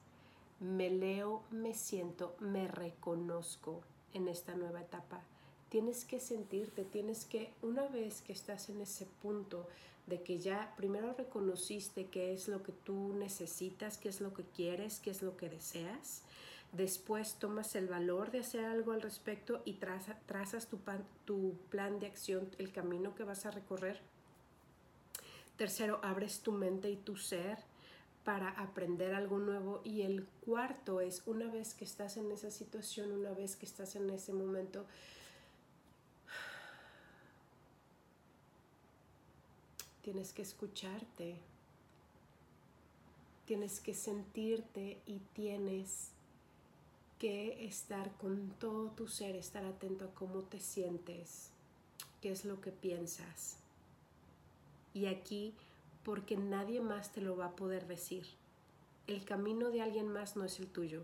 me 0.60 0.90
leo, 0.90 1.44
me 1.52 1.74
siento, 1.74 2.36
me 2.40 2.68
reconozco 2.68 3.82
en 4.14 4.28
esta 4.28 4.56
nueva 4.56 4.82
etapa. 4.82 5.22
Tienes 5.70 6.06
que 6.06 6.20
sentirte, 6.20 6.86
tienes 6.86 7.26
que, 7.26 7.54
una 7.62 7.88
vez 7.88 8.22
que 8.22 8.34
estás 8.34 8.70
en 8.70 8.82
ese 8.82 9.06
punto 9.22 9.68
de 10.08 10.22
que 10.22 10.40
ya 10.40 10.74
primero 10.78 11.14
reconociste 11.14 12.08
qué 12.08 12.34
es 12.34 12.48
lo 12.48 12.64
que 12.64 12.72
tú 12.72 13.14
necesitas, 13.14 13.98
qué 13.98 14.10
es 14.10 14.22
lo 14.22 14.34
que 14.34 14.44
quieres, 14.44 15.00
qué 15.00 15.12
es 15.12 15.22
lo 15.22 15.36
que 15.36 15.50
deseas, 15.50 16.24
después 16.72 17.36
tomas 17.36 17.76
el 17.76 17.88
valor 17.88 18.32
de 18.32 18.40
hacer 18.40 18.64
algo 18.66 18.94
al 18.94 19.02
respecto 19.02 19.62
y 19.66 19.74
trazas 19.74 20.68
tu, 20.68 20.80
tu 21.26 21.58
plan 21.70 22.00
de 22.00 22.08
acción, 22.08 22.50
el 22.58 22.72
camino 22.72 23.16
que 23.16 23.24
vas 23.26 23.46
a 23.46 23.52
recorrer 23.52 24.00
Tercero, 25.58 26.00
abres 26.04 26.42
tu 26.42 26.52
mente 26.52 26.88
y 26.92 26.98
tu 26.98 27.18
ser 27.18 27.58
para 28.28 28.50
aprender 28.50 29.16
algo 29.16 29.40
nuevo. 29.40 29.80
Y 29.86 30.02
el 30.02 30.26
cuarto 30.46 31.00
es, 31.00 31.24
una 31.26 31.50
vez 31.50 31.74
que 31.74 31.86
estás 31.86 32.18
en 32.18 32.30
esa 32.30 32.52
situación, 32.52 33.14
una 33.14 33.32
vez 33.32 33.56
que 33.56 33.66
estás 33.66 33.96
en 33.96 34.10
ese 34.10 34.34
momento, 34.34 34.86
tienes 40.02 40.34
que 40.34 40.42
escucharte, 40.42 41.38
tienes 43.46 43.80
que 43.80 43.94
sentirte 43.94 45.00
y 45.06 45.20
tienes 45.32 46.10
que 47.20 47.66
estar 47.66 48.12
con 48.18 48.50
todo 48.60 48.90
tu 48.90 49.08
ser, 49.08 49.38
estar 49.38 49.64
atento 49.64 50.04
a 50.04 50.14
cómo 50.14 50.42
te 50.42 50.60
sientes, 50.60 51.52
qué 52.22 52.34
es 52.34 52.44
lo 52.44 52.60
que 52.60 52.74
piensas 52.74 53.56
y 54.98 55.06
aquí 55.06 55.54
porque 56.08 56.38
nadie 56.38 56.80
más 56.80 57.12
te 57.12 57.20
lo 57.20 57.36
va 57.36 57.48
a 57.48 57.56
poder 57.58 57.86
decir. 57.86 58.26
El 59.08 59.26
camino 59.26 59.72
de 59.72 59.82
alguien 59.82 60.08
más 60.08 60.38
no 60.38 60.46
es 60.46 60.58
el 60.58 60.68
tuyo. 60.68 61.04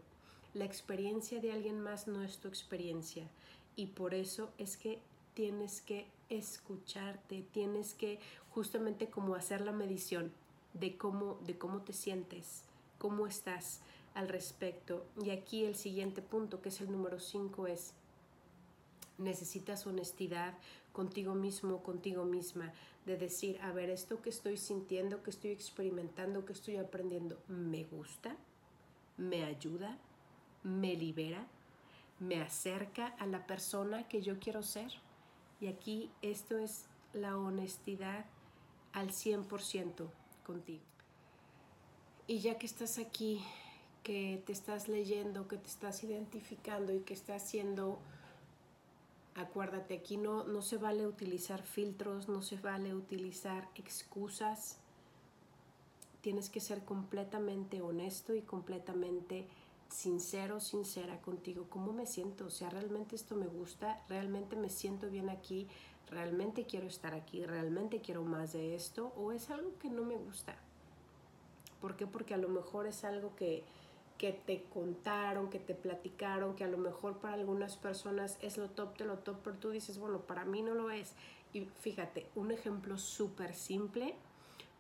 La 0.53 0.63
experiencia 0.63 1.41
de 1.41 1.51
alguien 1.51 1.81
más 1.81 2.07
no 2.07 2.24
es 2.24 2.38
tu 2.38 2.48
experiencia. 2.48 3.27
Y 3.75 3.88
por 3.88 4.13
eso 4.13 4.53
es 4.57 4.77
que 4.77 5.00
tienes 5.33 5.81
que 5.81 6.07
escucharte, 6.29 7.43
tienes 7.51 7.93
que 7.95 8.17
justamente 8.51 9.10
como 9.10 9.36
hacer 9.36 9.60
la 9.60 9.74
medición 9.74 10.31
de 10.74 10.95
cómo, 10.95 11.38
de 11.45 11.57
cómo 11.57 11.81
te 11.81 11.91
sientes, 11.91 12.63
cómo 12.98 13.27
estás. 13.27 13.81
al 14.13 14.29
respecto. 14.29 15.05
Y 15.22 15.31
aquí 15.31 15.65
el 15.65 15.75
siguiente 15.75 16.22
punto, 16.22 16.62
que 16.62 16.69
es 16.69 16.79
el 16.79 16.89
número 16.89 17.19
5, 17.19 17.67
es 17.67 17.93
necesitas 19.17 19.86
honestidad 19.86 20.53
contigo 20.93 21.35
mismo, 21.35 21.83
contigo 21.83 22.23
misma, 22.23 22.71
de 23.05 23.17
decir, 23.17 23.59
a 23.62 23.73
ver, 23.73 23.89
esto 23.89 24.21
que 24.21 24.29
estoy 24.29 24.55
sintiendo, 24.55 25.21
que 25.23 25.31
estoy 25.31 25.51
experimentando, 25.51 26.45
que 26.45 26.53
estoy 26.53 26.77
aprendiendo, 26.77 27.38
¿me 27.47 27.83
gusta? 27.83 28.38
¿Me 29.17 29.43
ayuda? 29.43 29.97
¿Me 30.63 30.95
libera? 30.95 31.45
¿Me 32.19 32.41
acerca 32.41 33.07
a 33.07 33.25
la 33.25 33.45
persona 33.45 34.07
que 34.07 34.21
yo 34.21 34.39
quiero 34.39 34.63
ser? 34.63 34.91
Y 35.59 35.67
aquí 35.67 36.09
esto 36.21 36.57
es 36.57 36.85
la 37.12 37.38
honestidad 37.38 38.25
al 38.93 39.09
100% 39.09 40.07
contigo. 40.45 40.83
Y 42.27 42.39
ya 42.39 42.57
que 42.57 42.65
estás 42.65 43.00
aquí, 43.00 43.41
que 44.03 44.41
te 44.45 44.53
estás 44.53 44.88
leyendo, 44.88 45.47
que 45.47 45.57
te 45.57 45.67
estás 45.67 46.03
identificando 46.03 46.93
y 46.93 47.00
que 47.01 47.13
estás 47.13 47.43
haciendo 47.43 48.00
Acuérdate, 49.36 49.96
aquí 49.96 50.18
no, 50.18 50.44
no 50.44 50.62
se 50.62 50.78
vale 50.78 51.08
utilizar 51.08 51.63
filtros, 51.63 52.30
no 52.30 52.42
se 52.42 52.58
vale 52.58 52.94
utilizar 52.94 53.68
excusas. 53.75 54.78
Tienes 56.22 56.50
que 56.50 56.60
ser 56.60 56.86
completamente 56.86 57.82
honesto 57.82 58.36
y 58.36 58.42
completamente 58.42 59.48
sincero, 59.90 60.60
sincera 60.60 61.20
contigo. 61.22 61.66
¿Cómo 61.70 61.94
me 61.94 62.06
siento? 62.06 62.46
O 62.46 62.50
sea, 62.50 62.70
realmente 62.70 63.16
esto 63.16 63.36
me 63.36 63.48
gusta, 63.48 64.04
realmente 64.08 64.56
me 64.56 64.70
siento 64.70 65.10
bien 65.10 65.30
aquí, 65.30 65.68
realmente 66.10 66.66
quiero 66.66 66.88
estar 66.88 67.13
aquí, 67.13 67.46
realmente 67.46 68.02
quiero 68.02 68.24
más 68.24 68.54
de 68.54 68.75
esto 68.75 69.13
o 69.18 69.32
es 69.32 69.50
algo 69.50 69.78
que 69.80 69.90
no 69.90 70.04
me 70.04 70.16
gusta. 70.16 70.56
¿Por 71.82 71.96
qué? 71.96 72.08
Porque 72.08 72.34
a 72.34 72.38
lo 72.38 72.50
mejor 72.50 72.88
es 72.88 73.04
algo 73.04 73.36
que, 73.36 73.63
que 74.17 74.32
te 74.32 74.63
contaron, 74.74 75.50
que 75.50 75.60
te 75.60 75.75
platicaron, 75.75 76.55
que 76.55 76.63
a 76.63 76.67
lo 76.67 76.77
mejor 76.77 77.20
para 77.20 77.34
algunas 77.34 77.77
personas 77.77 78.38
es 78.41 78.58
lo 78.58 78.70
top 78.70 78.98
de 78.98 79.05
lo 79.05 79.17
top, 79.20 79.38
pero 79.43 79.58
tú 79.58 79.70
dices, 79.72 79.98
bueno, 79.98 80.20
para 80.22 80.46
mí 80.46 80.62
no 80.62 80.74
lo 80.74 80.91
es. 80.91 81.13
Y 81.53 81.65
fíjate, 81.82 82.27
un 82.36 82.51
ejemplo 82.51 82.98
súper 82.98 83.53
simple, 83.53 84.15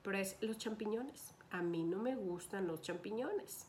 pero 0.01 0.17
es 0.17 0.37
los 0.41 0.57
champiñones. 0.57 1.33
A 1.51 1.61
mí 1.61 1.83
no 1.83 1.97
me 1.99 2.15
gustan 2.15 2.67
los 2.67 2.81
champiñones. 2.81 3.67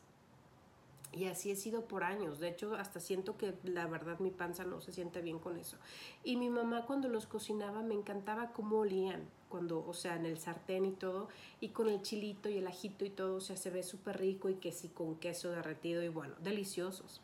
Y 1.17 1.27
así 1.27 1.53
he 1.53 1.57
sido 1.57 1.87
por 1.87 2.03
años. 2.03 2.41
De 2.41 2.49
hecho, 2.49 2.75
hasta 2.75 2.99
siento 2.99 3.37
que 3.37 3.55
la 3.63 3.87
verdad 3.87 4.19
mi 4.19 4.31
panza 4.31 4.65
no 4.65 4.81
se 4.81 4.93
siente 4.93 5.23
bien 5.23 5.39
con 5.39 5.57
eso. 5.57 5.77
Y 6.25 6.37
mi 6.37 6.51
mamá 6.51 6.87
cuando 6.87 7.09
los 7.09 7.27
cocinaba 7.27 7.83
me 7.83 7.95
encantaba 7.95 8.53
cómo 8.53 8.79
olían. 8.79 9.29
Cuando, 9.49 9.87
o 9.87 9.95
sea, 9.95 10.17
en 10.17 10.27
el 10.27 10.39
sartén 10.39 10.85
y 10.85 10.91
todo. 10.91 11.29
Y 11.61 11.69
con 11.69 11.89
el 11.89 12.03
chilito 12.03 12.49
y 12.49 12.59
el 12.59 12.67
ajito 12.67 13.05
y 13.05 13.11
todo. 13.11 13.37
O 13.37 13.41
sea, 13.41 13.57
se 13.57 13.71
ve 13.71 13.85
súper 13.85 14.19
rico 14.19 14.49
y 14.49 14.57
que 14.57 14.73
sí 14.73 14.89
con 14.89 15.15
queso 15.17 15.51
derretido 15.51 16.03
y 16.03 16.09
bueno, 16.09 16.35
deliciosos. 16.43 17.21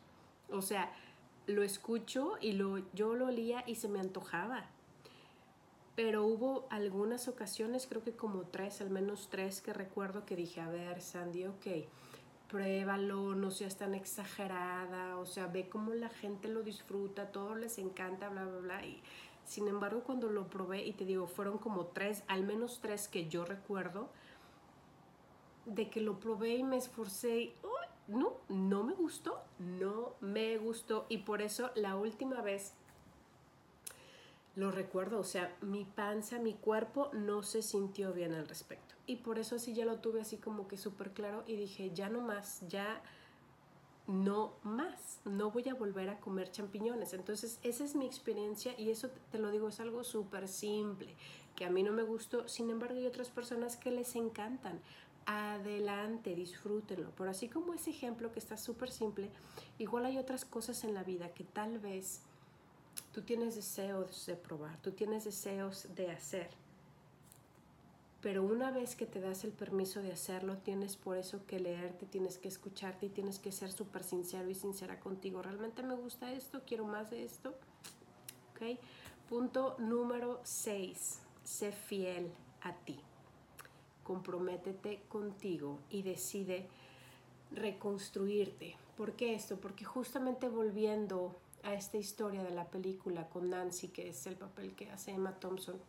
O 0.49 0.61
sea, 0.61 0.93
lo 1.47 1.61
escucho 1.61 2.37
y 2.39 2.53
lo, 2.53 2.79
yo 2.93 3.13
lo 3.15 3.25
olía 3.27 3.63
y 3.67 3.75
se 3.75 3.89
me 3.89 3.99
antojaba. 3.99 4.67
Pero 5.95 6.25
hubo 6.25 6.65
algunas 6.69 7.27
ocasiones, 7.27 7.85
creo 7.87 8.01
que 8.01 8.15
como 8.15 8.43
tres, 8.43 8.79
al 8.79 8.89
menos 8.89 9.27
tres, 9.29 9.61
que 9.61 9.73
recuerdo 9.73 10.25
que 10.25 10.37
dije, 10.37 10.61
a 10.61 10.69
ver, 10.69 11.01
Sandy, 11.01 11.47
ok 11.47 11.67
pruébalo, 12.51 13.33
no 13.33 13.49
seas 13.49 13.77
tan 13.77 13.95
exagerada, 13.95 15.17
o 15.17 15.25
sea, 15.25 15.47
ve 15.47 15.69
cómo 15.69 15.93
la 15.93 16.09
gente 16.09 16.49
lo 16.49 16.63
disfruta, 16.63 17.31
todo 17.31 17.55
les 17.55 17.77
encanta, 17.77 18.27
bla, 18.27 18.43
bla, 18.43 18.59
bla. 18.59 18.85
Y 18.85 19.01
sin 19.45 19.69
embargo, 19.69 20.03
cuando 20.03 20.29
lo 20.29 20.49
probé, 20.49 20.85
y 20.85 20.91
te 20.91 21.05
digo, 21.05 21.27
fueron 21.27 21.57
como 21.57 21.85
tres, 21.85 22.23
al 22.27 22.43
menos 22.43 22.79
tres 22.81 23.07
que 23.07 23.29
yo 23.29 23.45
recuerdo, 23.45 24.09
de 25.65 25.89
que 25.89 26.01
lo 26.01 26.19
probé 26.19 26.55
y 26.55 26.63
me 26.63 26.75
esforcé 26.75 27.41
y, 27.41 27.53
no, 28.07 28.33
no 28.49 28.83
me 28.83 28.93
gustó, 28.93 29.41
no 29.57 30.15
me 30.19 30.57
gustó. 30.57 31.05
Y 31.07 31.19
por 31.19 31.41
eso 31.41 31.71
la 31.75 31.95
última 31.95 32.41
vez 32.41 32.73
lo 34.55 34.71
recuerdo, 34.71 35.19
o 35.19 35.23
sea, 35.23 35.55
mi 35.61 35.85
panza, 35.85 36.39
mi 36.39 36.53
cuerpo 36.53 37.09
no 37.13 37.41
se 37.43 37.61
sintió 37.61 38.13
bien 38.13 38.33
al 38.33 38.47
respecto. 38.47 38.95
Y 39.05 39.17
por 39.17 39.39
eso 39.39 39.55
así 39.55 39.73
ya 39.73 39.85
lo 39.85 39.99
tuve 39.99 40.21
así 40.21 40.37
como 40.37 40.67
que 40.67 40.77
súper 40.77 41.11
claro 41.11 41.43
y 41.47 41.55
dije, 41.55 41.91
ya 41.93 42.09
no 42.09 42.21
más, 42.21 42.67
ya 42.67 43.01
no 44.07 44.53
más, 44.63 45.21
no 45.25 45.51
voy 45.51 45.69
a 45.69 45.73
volver 45.73 46.09
a 46.09 46.19
comer 46.19 46.51
champiñones. 46.51 47.13
Entonces, 47.13 47.59
esa 47.63 47.83
es 47.85 47.95
mi 47.95 48.05
experiencia 48.05 48.77
y 48.77 48.89
eso 48.89 49.09
te 49.31 49.39
lo 49.39 49.51
digo, 49.51 49.69
es 49.69 49.79
algo 49.79 50.03
súper 50.03 50.47
simple, 50.47 51.15
que 51.55 51.65
a 51.65 51.69
mí 51.69 51.81
no 51.81 51.93
me 51.93 52.03
gustó, 52.03 52.47
sin 52.47 52.69
embargo 52.69 52.95
hay 52.95 53.05
otras 53.05 53.29
personas 53.29 53.77
que 53.77 53.91
les 53.91 54.15
encantan. 54.15 54.81
Adelante, 55.27 56.35
disfrútenlo. 56.35 57.11
Pero 57.15 57.29
así 57.29 57.47
como 57.47 57.73
ese 57.73 57.91
ejemplo 57.91 58.31
que 58.31 58.39
está 58.39 58.57
súper 58.57 58.89
simple, 58.89 59.29
igual 59.77 60.05
hay 60.05 60.17
otras 60.17 60.45
cosas 60.45 60.83
en 60.83 60.93
la 60.93 61.03
vida 61.03 61.29
que 61.29 61.43
tal 61.43 61.79
vez 61.79 62.23
Tú 63.13 63.21
tienes 63.21 63.55
deseos 63.55 64.25
de 64.25 64.35
probar, 64.35 64.77
tú 64.81 64.91
tienes 64.91 65.25
deseos 65.25 65.87
de 65.95 66.11
hacer. 66.11 66.49
Pero 68.21 68.43
una 68.43 68.69
vez 68.71 68.95
que 68.95 69.07
te 69.07 69.19
das 69.19 69.43
el 69.43 69.51
permiso 69.51 70.01
de 70.01 70.11
hacerlo, 70.11 70.57
tienes 70.57 70.95
por 70.95 71.17
eso 71.17 71.43
que 71.47 71.59
leerte, 71.59 72.05
tienes 72.05 72.37
que 72.37 72.47
escucharte 72.47 73.07
y 73.07 73.09
tienes 73.09 73.39
que 73.39 73.51
ser 73.51 73.71
súper 73.71 74.03
sincero 74.03 74.47
y 74.49 74.55
sincera 74.55 74.99
contigo. 74.99 75.41
¿Realmente 75.41 75.81
me 75.81 75.95
gusta 75.95 76.31
esto? 76.31 76.61
¿Quiero 76.65 76.85
más 76.85 77.09
de 77.09 77.23
esto? 77.23 77.55
¿Ok? 78.51 78.79
Punto 79.27 79.75
número 79.79 80.39
6. 80.43 81.19
Sé 81.43 81.71
fiel 81.71 82.31
a 82.61 82.73
ti. 82.73 82.99
Comprométete 84.03 85.01
contigo 85.09 85.79
y 85.89 86.03
decide 86.03 86.67
reconstruirte. 87.51 88.77
¿Por 88.97 89.13
qué 89.13 89.33
esto? 89.33 89.57
Porque 89.57 89.83
justamente 89.83 90.47
volviendo 90.47 91.35
a 91.63 91.73
esta 91.73 91.97
historia 91.97 92.43
de 92.43 92.51
la 92.51 92.65
película 92.69 93.27
con 93.29 93.49
Nancy, 93.49 93.89
que 93.89 94.09
es 94.09 94.25
el 94.27 94.35
papel 94.35 94.73
que 94.75 94.89
hace 94.91 95.11
Emma 95.11 95.33
Thompson, 95.39 95.79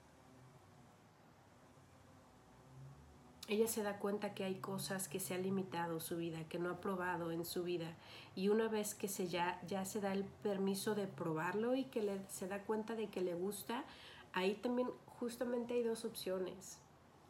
ella 3.48 3.66
se 3.66 3.82
da 3.82 3.98
cuenta 3.98 4.34
que 4.34 4.44
hay 4.44 4.54
cosas 4.56 5.08
que 5.08 5.20
se 5.20 5.34
ha 5.34 5.38
limitado 5.38 6.00
su 6.00 6.16
vida, 6.16 6.48
que 6.48 6.58
no 6.58 6.70
ha 6.70 6.80
probado 6.80 7.32
en 7.32 7.44
su 7.44 7.64
vida. 7.64 7.96
Y 8.34 8.48
una 8.48 8.68
vez 8.68 8.94
que 8.94 9.08
se 9.08 9.28
ya, 9.28 9.60
ya 9.66 9.84
se 9.84 10.00
da 10.00 10.12
el 10.12 10.24
permiso 10.24 10.94
de 10.94 11.06
probarlo 11.06 11.74
y 11.74 11.84
que 11.84 12.02
le, 12.02 12.20
se 12.28 12.48
da 12.48 12.62
cuenta 12.62 12.94
de 12.94 13.08
que 13.08 13.20
le 13.20 13.34
gusta, 13.34 13.84
ahí 14.32 14.54
también 14.54 14.88
justamente 15.06 15.74
hay 15.74 15.82
dos 15.82 16.04
opciones. 16.04 16.78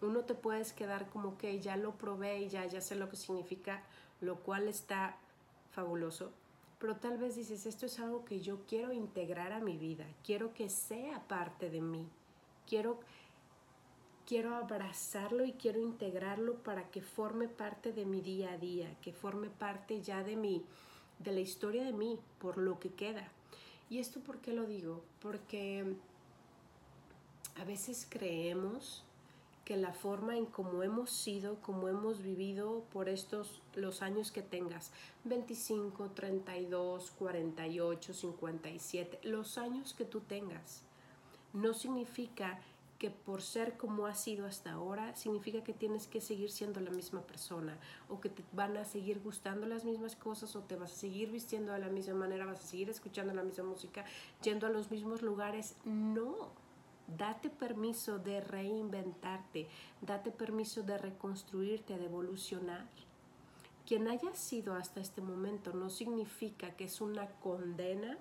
Uno 0.01 0.21
te 0.25 0.35
puedes 0.35 0.73
quedar 0.73 1.09
como 1.09 1.39
que 1.39 1.61
ya 1.61 1.77
lo 1.77 1.93
probé 1.93 2.43
y 2.43 2.49
ya, 2.49 2.67
ya 2.67 2.81
sé 2.81 2.95
lo 2.95 3.09
que 3.09 3.17
significa, 3.17 3.83
lo 4.21 4.37
cual 4.37 4.69
está 4.69 5.17
fabuloso 5.71 6.33
pero 6.83 6.97
tal 6.97 7.17
vez 7.17 7.37
dices, 7.37 7.65
esto 7.65 7.87
es 7.87 8.01
algo 8.01 8.25
que 8.25 8.41
yo 8.41 8.67
quiero 8.67 8.93
integrar 8.93 9.53
a 9.53 9.61
mi 9.61 9.79
vida, 9.79 10.05
quiero 10.25 10.53
que 10.53 10.69
sea 10.69 11.23
parte 11.29 11.71
de 11.71 11.81
mí, 11.81 12.09
quiero, 12.69 12.99
quiero 14.27 14.57
abrazarlo 14.57 15.45
y 15.45 15.53
quiero 15.53 15.79
integrarlo 15.79 16.57
para 16.57 16.91
que 16.91 17.01
forme 17.01 17.47
parte 17.47 17.93
de 17.93 18.05
mi 18.05 18.21
día 18.21 18.55
a 18.55 18.59
día, 18.59 18.97
que 19.01 19.13
forme 19.13 19.49
parte 19.49 20.03
ya 20.03 20.25
de 20.25 20.35
mi, 20.35 20.65
de 21.21 21.31
la 21.31 21.39
historia 21.39 21.85
de 21.85 21.93
mí, 21.93 22.19
por 22.41 22.59
lo 22.59 22.81
que 22.81 22.91
queda. 22.91 23.29
¿Y 23.89 24.01
esto 24.01 24.19
por 24.19 24.41
qué 24.41 24.53
lo 24.53 24.67
digo? 24.67 25.05
Porque 25.21 25.85
a 27.61 27.65
veces 27.65 28.09
creemos 28.11 29.05
que 29.65 29.77
la 29.77 29.93
forma 29.93 30.37
en 30.37 30.47
cómo 30.47 30.83
hemos 30.83 31.11
sido, 31.11 31.61
cómo 31.61 31.89
hemos 31.89 32.23
vivido 32.23 32.85
por 32.93 33.09
estos 33.09 33.63
los 33.75 34.03
años 34.03 34.33
que 34.33 34.43
tengas, 34.43 34.93
25, 35.25 36.11
32, 36.11 37.11
48, 37.13 38.15
57, 38.15 39.21
los 39.23 39.59
años 39.59 39.95
que 39.95 40.05
tú 40.05 40.21
tengas, 40.21 40.83
no 41.53 41.75
significa 41.75 42.59
que 43.03 43.11
por 43.11 43.43
ser 43.43 43.77
como 43.77 44.07
has 44.07 44.23
sido 44.23 44.47
hasta 44.47 44.71
ahora, 44.71 45.17
significa 45.17 45.65
que 45.65 45.73
tienes 45.73 46.07
que 46.07 46.21
seguir 46.21 46.53
siendo 46.53 46.81
la 46.81 46.93
misma 46.93 47.21
persona 47.23 47.77
o 48.09 48.21
que 48.21 48.29
te 48.29 48.45
van 48.53 48.77
a 48.77 48.85
seguir 48.85 49.19
gustando 49.19 49.67
las 49.67 49.85
mismas 49.85 50.15
cosas 50.15 50.55
o 50.55 50.61
te 50.61 50.77
vas 50.77 50.93
a 50.93 50.97
seguir 50.97 51.33
vistiendo 51.33 51.73
de 51.73 51.81
la 51.81 51.89
misma 51.89 52.15
manera, 52.15 52.47
vas 52.47 52.61
a 52.61 52.67
seguir 52.67 52.91
escuchando 52.91 53.35
la 53.35 53.43
misma 53.43 53.65
música, 53.65 54.05
yendo 54.45 54.69
a 54.69 54.71
los 54.71 54.93
mismos 54.93 55.21
lugares. 55.21 55.75
No, 55.85 56.53
Date 57.17 57.51
permiso 57.51 58.19
de 58.19 58.41
reinventarte, 58.41 59.69
date 60.01 60.31
permiso 60.31 60.83
de 60.83 60.97
reconstruirte, 60.97 61.99
de 61.99 62.07
evolucionar. 62.07 62.87
Quien 63.87 64.09
haya 64.09 64.35
sido 64.35 64.75
hasta 64.75 65.01
este 65.01 65.21
momento 65.21 65.73
no 65.73 65.91
significa 65.91 66.71
que 66.77 66.85
es 66.85 67.01
una 67.01 67.27
condena 67.41 68.17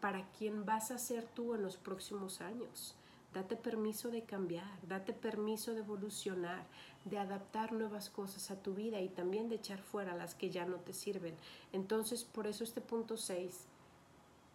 para 0.00 0.28
quien 0.32 0.64
vas 0.64 0.90
a 0.90 0.98
ser 0.98 1.26
tú 1.26 1.54
en 1.54 1.62
los 1.62 1.76
próximos 1.76 2.40
años. 2.40 2.94
Date 3.34 3.54
permiso 3.54 4.10
de 4.10 4.22
cambiar, 4.22 4.66
date 4.88 5.12
permiso 5.12 5.72
de 5.74 5.80
evolucionar, 5.80 6.64
de 7.04 7.18
adaptar 7.18 7.72
nuevas 7.72 8.10
cosas 8.10 8.50
a 8.50 8.60
tu 8.60 8.74
vida 8.74 9.00
y 9.00 9.08
también 9.08 9.48
de 9.48 9.56
echar 9.56 9.80
fuera 9.80 10.16
las 10.16 10.34
que 10.34 10.50
ya 10.50 10.64
no 10.64 10.78
te 10.78 10.94
sirven. 10.94 11.36
Entonces, 11.72 12.24
por 12.24 12.48
eso 12.48 12.64
este 12.64 12.80
punto 12.80 13.16
6, 13.16 13.66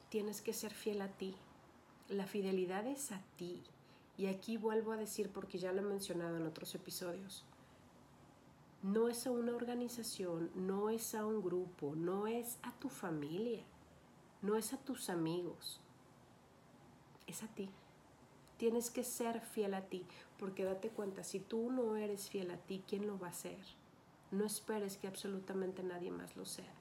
tienes 0.10 0.42
que 0.42 0.52
ser 0.52 0.74
fiel 0.74 1.02
a 1.02 1.08
ti, 1.08 1.36
la 2.10 2.26
fidelidad 2.26 2.86
es 2.88 3.12
a 3.12 3.22
ti. 3.38 3.64
Y 4.18 4.28
aquí 4.28 4.58
vuelvo 4.58 4.92
a 4.92 4.98
decir, 4.98 5.30
porque 5.30 5.58
ya 5.58 5.74
lo 5.74 5.82
he 5.82 5.86
mencionado 5.86 6.38
en 6.38 6.46
otros 6.46 6.74
episodios, 6.76 7.44
no 8.82 9.10
es 9.10 9.26
a 9.28 9.32
una 9.32 9.54
organización, 9.56 10.52
no 10.56 10.90
es 10.90 11.16
a 11.16 11.26
un 11.26 11.42
grupo, 11.42 11.96
no 11.96 12.28
es 12.28 12.60
a 12.62 12.72
tu 12.74 12.90
familia, 12.90 13.64
no 14.42 14.56
es 14.56 14.74
a 14.74 14.78
tus 14.78 15.10
amigos, 15.10 15.82
es 17.28 17.44
a 17.44 17.48
ti. 17.48 17.70
Tienes 18.58 18.90
que 18.90 19.04
ser 19.04 19.42
fiel 19.42 19.74
a 19.74 19.82
ti, 19.82 20.06
porque 20.38 20.64
date 20.64 20.90
cuenta, 20.90 21.24
si 21.24 21.40
tú 21.40 21.72
no 21.72 21.98
eres 21.98 22.30
fiel 22.30 22.52
a 22.52 22.58
ti, 22.58 22.84
¿quién 22.88 23.06
lo 23.08 23.20
va 23.20 23.28
a 23.28 23.32
hacer? 23.32 23.58
No 24.32 24.46
esperes 24.46 24.98
que 24.98 25.08
absolutamente 25.08 25.84
nadie 25.84 26.12
más 26.12 26.38
lo 26.38 26.46
sea. 26.46 26.74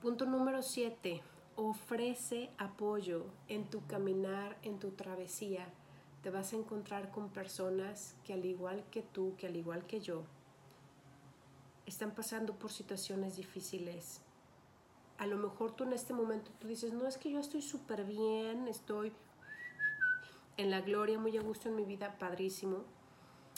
Punto 0.00 0.26
número 0.26 0.62
7. 0.62 1.22
Ofrece 1.60 2.52
apoyo 2.56 3.24
en 3.48 3.68
tu 3.68 3.84
caminar, 3.88 4.56
en 4.62 4.78
tu 4.78 4.92
travesía. 4.92 5.66
Te 6.22 6.30
vas 6.30 6.52
a 6.52 6.56
encontrar 6.56 7.10
con 7.10 7.30
personas 7.30 8.14
que 8.22 8.32
al 8.32 8.44
igual 8.44 8.84
que 8.92 9.02
tú, 9.02 9.34
que 9.36 9.48
al 9.48 9.56
igual 9.56 9.84
que 9.84 9.98
yo, 9.98 10.22
están 11.84 12.12
pasando 12.14 12.54
por 12.54 12.70
situaciones 12.70 13.34
difíciles. 13.34 14.20
A 15.18 15.26
lo 15.26 15.36
mejor 15.36 15.72
tú 15.72 15.82
en 15.82 15.94
este 15.94 16.14
momento 16.14 16.52
tú 16.60 16.68
dices, 16.68 16.92
no 16.92 17.08
es 17.08 17.18
que 17.18 17.32
yo 17.32 17.40
estoy 17.40 17.62
súper 17.62 18.04
bien, 18.04 18.68
estoy 18.68 19.12
en 20.58 20.70
la 20.70 20.80
gloria, 20.80 21.18
muy 21.18 21.36
a 21.38 21.42
gusto 21.42 21.68
en 21.68 21.74
mi 21.74 21.84
vida, 21.84 22.18
padrísimo. 22.20 22.84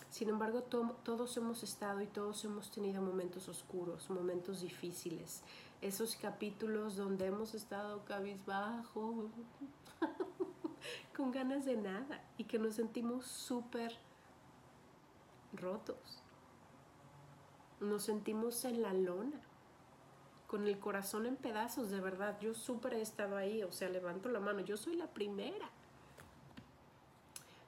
Sin 0.09 0.31
embargo, 0.31 0.63
todos 0.63 1.37
hemos 1.37 1.63
estado 1.63 2.01
y 2.01 2.07
todos 2.07 2.47
hemos 2.47 2.71
tenido 2.71 3.03
momentos 3.03 3.47
oscuros, 3.51 4.09
momentos 4.09 4.63
difíciles. 4.63 5.43
Esos 5.81 6.17
capítulos 6.17 6.97
donde 6.97 7.27
hemos 7.27 7.55
estado 7.55 8.05
cabizbajo, 8.05 9.31
con 11.17 11.31
ganas 11.31 11.65
de 11.65 11.77
nada 11.77 12.23
y 12.37 12.45
que 12.45 12.59
nos 12.59 12.75
sentimos 12.75 13.27
súper 13.27 13.97
rotos. 15.53 16.23
Nos 17.81 18.05
sentimos 18.05 18.65
en 18.65 18.83
la 18.83 18.93
lona, 18.93 19.41
con 20.47 20.67
el 20.67 20.79
corazón 20.79 21.27
en 21.27 21.37
pedazos, 21.37 21.91
de 21.91 22.01
verdad. 22.01 22.39
Yo 22.41 22.55
súper 22.55 22.95
he 22.95 23.01
estado 23.01 23.37
ahí, 23.37 23.63
o 23.63 23.73
sea, 23.73 23.89
levanto 23.89 24.29
la 24.29 24.41
mano, 24.41 24.61
yo 24.61 24.77
soy 24.77 24.97
la 24.97 25.07
primera. 25.07 25.71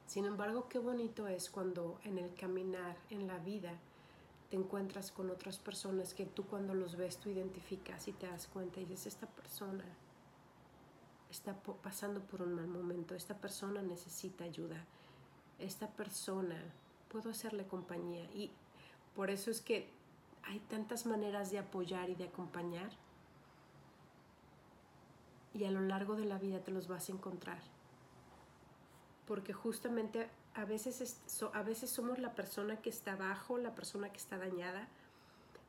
Sin 0.07 0.27
embargo, 0.27 0.69
qué 0.69 0.79
bonito 0.79 1.27
es 1.27 1.49
cuando 1.49 1.99
en 2.05 2.19
el 2.19 2.35
caminar, 2.35 2.97
en 3.09 3.27
la 3.27 3.39
vida, 3.39 3.73
te 4.53 4.59
encuentras 4.59 5.11
con 5.11 5.31
otras 5.31 5.59
personas 5.59 6.13
que 6.13 6.27
tú 6.27 6.45
cuando 6.45 6.75
los 6.75 6.97
ves 6.97 7.17
tú 7.17 7.31
identificas 7.31 8.07
y 8.07 8.13
te 8.13 8.27
das 8.27 8.49
cuenta 8.49 8.81
y 8.81 8.85
dices, 8.85 9.15
esta 9.15 9.27
persona 9.27 9.83
está 11.31 11.55
pasando 11.83 12.21
por 12.21 12.43
un 12.43 12.57
mal 12.57 12.69
momento, 12.69 13.15
esta 13.15 13.35
persona 13.35 13.81
necesita 13.81 14.45
ayuda, 14.45 14.85
esta 15.59 15.89
persona 15.89 16.63
puedo 17.09 17.31
hacerle 17.31 17.67
compañía 17.67 18.25
y 18.35 18.51
por 19.17 19.31
eso 19.31 19.51
es 19.51 19.63
que 19.63 19.89
hay 20.43 20.59
tantas 20.59 21.07
maneras 21.07 21.51
de 21.51 21.59
apoyar 21.59 22.11
y 22.11 22.15
de 22.15 22.25
acompañar. 22.25 22.91
Y 25.55 25.65
a 25.65 25.71
lo 25.71 25.81
largo 25.81 26.15
de 26.15 26.27
la 26.27 26.37
vida 26.37 26.63
te 26.63 26.73
los 26.73 26.89
vas 26.89 27.09
a 27.09 27.13
encontrar 27.13 27.63
porque 29.27 29.53
justamente 29.53 30.29
a 30.55 30.65
veces, 30.65 31.21
a 31.53 31.63
veces 31.63 31.91
somos 31.91 32.19
la 32.19 32.35
persona 32.35 32.77
que 32.81 32.91
está 32.91 33.13
abajo, 33.13 33.59
la 33.59 33.75
persona 33.75 34.11
que 34.11 34.19
está 34.19 34.39
dañada 34.39 34.89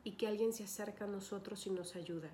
y 0.04 0.12
que 0.12 0.28
alguien 0.28 0.54
se 0.54 0.64
acerca 0.64 1.06
a 1.06 1.08
nosotros 1.08 1.66
y 1.68 1.70
nos 1.70 1.96
ayuda. 1.96 2.30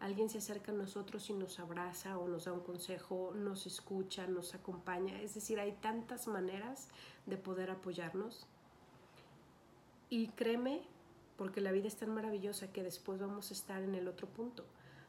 Alguien 0.00 0.28
se 0.28 0.38
acerca 0.38 0.70
a 0.70 0.74
nosotros 0.74 1.30
y 1.30 1.32
nos 1.32 1.58
abraza 1.58 2.18
o 2.18 2.28
nos 2.28 2.44
da 2.44 2.52
un 2.52 2.60
consejo, 2.60 3.32
nos 3.34 3.66
escucha, 3.66 4.26
nos 4.26 4.54
acompaña. 4.54 5.20
Es 5.20 5.34
decir, 5.34 5.58
hay 5.58 5.72
tantas 5.72 6.26
maneras 6.26 6.88
de 7.26 7.36
poder 7.36 7.70
apoyarnos. 7.70 8.46
Y 10.10 10.28
créeme, 10.28 10.82
porque 11.38 11.60
la 11.60 11.72
vida 11.72 11.88
es 11.88 11.96
tan 11.96 12.14
maravillosa 12.14 12.70
que 12.70 12.82
después 12.82 13.18
vamos 13.18 13.50
a 13.50 13.54
estar 13.54 13.82
en 13.82 13.94
el 13.94 14.06
otro 14.06 14.28
punto 14.28 14.64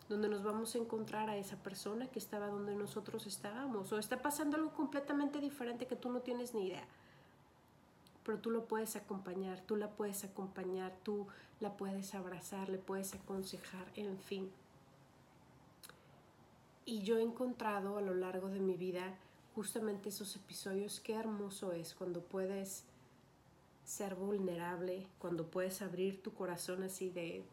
donde 0.10 0.30
nos 0.30 0.44
vamos 0.44 0.76
a 0.76 0.78
encontrar 0.78 1.30
a 1.30 1.38
esa 1.38 1.58
persona 1.58 2.08
que 2.08 2.20
estaba 2.20 2.48
donde 2.48 2.76
nosotros 2.76 3.26
estábamos 3.26 3.92
o 3.92 3.98
está 3.98 4.22
pasando 4.22 4.58
algo 4.58 4.72
completamente 4.72 5.40
diferente 5.40 5.88
que 5.88 5.96
tú 5.96 6.10
no 6.10 6.22
tienes 6.22 6.54
ni 6.54 6.68
idea. 6.68 6.86
Pero 8.24 8.40
tú 8.40 8.52
lo 8.52 8.66
puedes 8.66 8.96
acompañar, 8.96 9.62
tú 9.62 9.76
la 9.76 9.90
puedes 9.90 10.24
acompañar, 10.24 10.96
tú 11.04 11.28
la 11.60 11.78
puedes 11.78 12.14
abrazar, 12.16 12.70
le 12.70 12.78
puedes 12.78 13.14
aconsejar, 13.14 13.88
en 13.96 14.18
fin. 14.20 14.52
Y 16.86 17.02
yo 17.02 17.18
he 17.18 17.24
encontrado 17.24 17.98
a 17.98 18.02
lo 18.02 18.14
largo 18.14 18.50
de 18.50 18.60
mi 18.60 18.76
vida 18.76 19.16
justamente 19.56 20.10
esos 20.10 20.36
episodios, 20.36 21.00
qué 21.00 21.14
hermoso 21.14 21.72
es 21.72 21.96
cuando 21.96 22.22
puedes 22.22 22.84
ser 23.86 24.16
vulnerable, 24.16 25.08
cuando 25.20 25.46
puedes 25.48 25.82
abrir 25.82 26.22
tu 26.22 26.34
corazón 26.34 26.84
así 26.84 27.10
de 27.10 27.44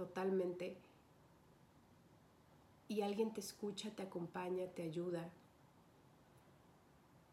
totalmente 0.00 0.78
y 2.88 3.02
alguien 3.02 3.34
te 3.34 3.40
escucha, 3.40 3.90
te 3.90 4.02
acompaña, 4.02 4.66
te 4.68 4.82
ayuda. 4.82 5.28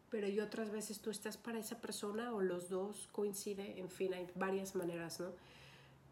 Pero 0.10 0.28
y 0.28 0.42
otras 0.42 0.70
veces 0.70 1.00
tú 1.00 1.10
estás 1.10 1.38
para 1.38 1.60
esa 1.60 1.80
persona 1.80 2.34
o 2.34 2.42
los 2.42 2.68
dos 2.68 3.08
coinciden, 3.14 3.78
en 3.78 3.90
fin, 3.90 4.14
hay 4.14 4.28
varias 4.36 4.76
maneras, 4.76 5.22
¿no? 5.22 5.32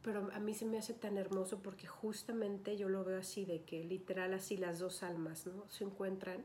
Pero 0.02 0.30
a 0.32 0.40
mí 0.40 0.54
se 0.54 0.64
me 0.64 0.78
hace 0.78 0.94
tan 0.94 1.18
hermoso 1.18 1.60
porque 1.60 1.88
justamente 1.88 2.78
yo 2.78 2.88
lo 2.88 3.04
veo 3.04 3.20
así, 3.20 3.44
de 3.44 3.64
que 3.64 3.84
literal 3.84 4.34
así 4.34 4.56
las 4.56 4.80
dos 4.80 5.04
almas, 5.04 5.46
¿no? 5.46 5.68
Se 5.70 5.84
encuentran 5.84 6.42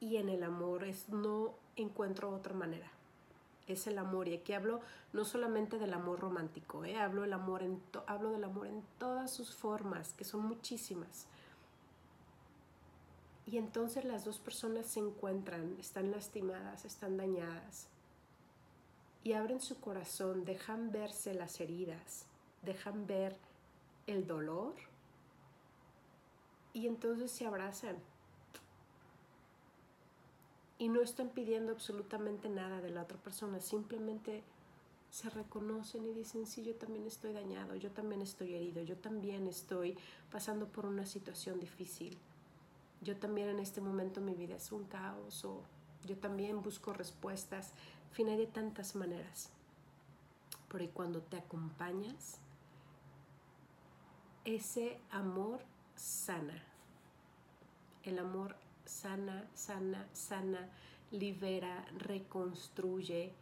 y 0.00 0.16
en 0.16 0.30
el 0.30 0.42
amor 0.42 0.84
es 0.84 1.10
no 1.10 1.54
encuentro 1.76 2.34
otra 2.34 2.54
manera 2.54 2.90
es 3.68 3.86
el 3.86 3.98
amor. 3.98 4.28
Y 4.28 4.34
aquí 4.34 4.52
hablo 4.52 4.80
no 5.12 5.24
solamente 5.24 5.78
del 5.78 5.94
amor 5.94 6.20
romántico, 6.20 6.84
¿eh? 6.84 6.98
hablo, 6.98 7.24
el 7.24 7.32
amor 7.32 7.62
hablo 8.06 8.30
del 8.30 8.44
amor 8.44 8.66
en 8.66 8.82
todas 8.98 9.30
sus 9.30 9.54
formas, 9.54 10.12
que 10.14 10.24
son 10.24 10.46
muchísimas. 10.46 11.26
Y 13.46 13.58
entonces 13.58 14.04
las 14.04 14.24
dos 14.24 14.38
personas 14.38 14.86
se 14.86 15.00
encuentran, 15.00 15.76
están 15.78 16.10
lastimadas, 16.10 16.84
están 16.84 17.16
dañadas. 17.16 17.88
Y 19.24 19.34
abren 19.34 19.60
su 19.60 19.80
corazón, 19.80 20.44
dejan 20.44 20.90
verse 20.90 21.34
las 21.34 21.60
heridas, 21.60 22.26
dejan 22.62 23.06
ver 23.06 23.36
el 24.06 24.26
dolor. 24.26 24.74
Y 26.72 26.86
entonces 26.86 27.30
se 27.30 27.46
abrazan 27.46 27.96
y 30.82 30.88
no 30.88 31.00
están 31.00 31.28
pidiendo 31.28 31.70
absolutamente 31.70 32.48
nada 32.48 32.80
de 32.80 32.90
la 32.90 33.02
otra 33.02 33.16
persona, 33.16 33.60
simplemente 33.60 34.42
se 35.12 35.30
reconocen 35.30 36.04
y 36.08 36.12
dicen, 36.12 36.44
sí, 36.44 36.64
yo 36.64 36.74
también 36.74 37.06
estoy 37.06 37.32
dañado, 37.32 37.76
yo 37.76 37.92
también 37.92 38.20
estoy 38.20 38.56
herido, 38.56 38.82
yo 38.82 38.96
también 38.96 39.46
estoy 39.46 39.96
pasando 40.32 40.66
por 40.66 40.84
una 40.84 41.06
situación 41.06 41.60
difícil, 41.60 42.18
yo 43.00 43.16
también 43.16 43.48
en 43.48 43.60
este 43.60 43.80
momento 43.80 44.20
mi 44.20 44.34
vida 44.34 44.56
es 44.56 44.72
un 44.72 44.82
caos 44.86 45.44
o 45.44 45.62
yo 46.04 46.18
también 46.18 46.62
busco 46.62 46.92
respuestas, 46.92 47.74
en 48.08 48.14
fin, 48.16 48.28
hay 48.30 48.38
de 48.38 48.48
tantas 48.48 48.96
maneras. 48.96 49.50
Pero 50.68 50.90
cuando 50.90 51.22
te 51.22 51.36
acompañas, 51.36 52.38
ese 54.44 54.98
amor 55.12 55.60
sana, 55.94 56.60
el 58.02 58.18
amor 58.18 58.56
sana, 58.84 59.48
sana, 59.54 60.06
sana, 60.12 60.68
libera, 61.10 61.84
reconstruye, 61.98 63.32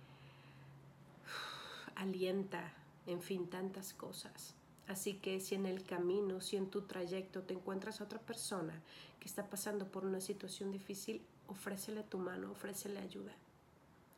alienta, 1.96 2.72
en 3.06 3.20
fin, 3.20 3.48
tantas 3.48 3.94
cosas. 3.94 4.54
Así 4.88 5.14
que 5.14 5.40
si 5.40 5.54
en 5.54 5.66
el 5.66 5.84
camino, 5.84 6.40
si 6.40 6.56
en 6.56 6.68
tu 6.68 6.82
trayecto 6.82 7.42
te 7.42 7.54
encuentras 7.54 8.00
a 8.00 8.04
otra 8.04 8.18
persona 8.18 8.74
que 9.20 9.28
está 9.28 9.48
pasando 9.48 9.86
por 9.86 10.04
una 10.04 10.20
situación 10.20 10.72
difícil, 10.72 11.22
ofrécele 11.46 12.02
tu 12.02 12.18
mano, 12.18 12.50
ofrécele 12.50 12.98
ayuda, 12.98 13.32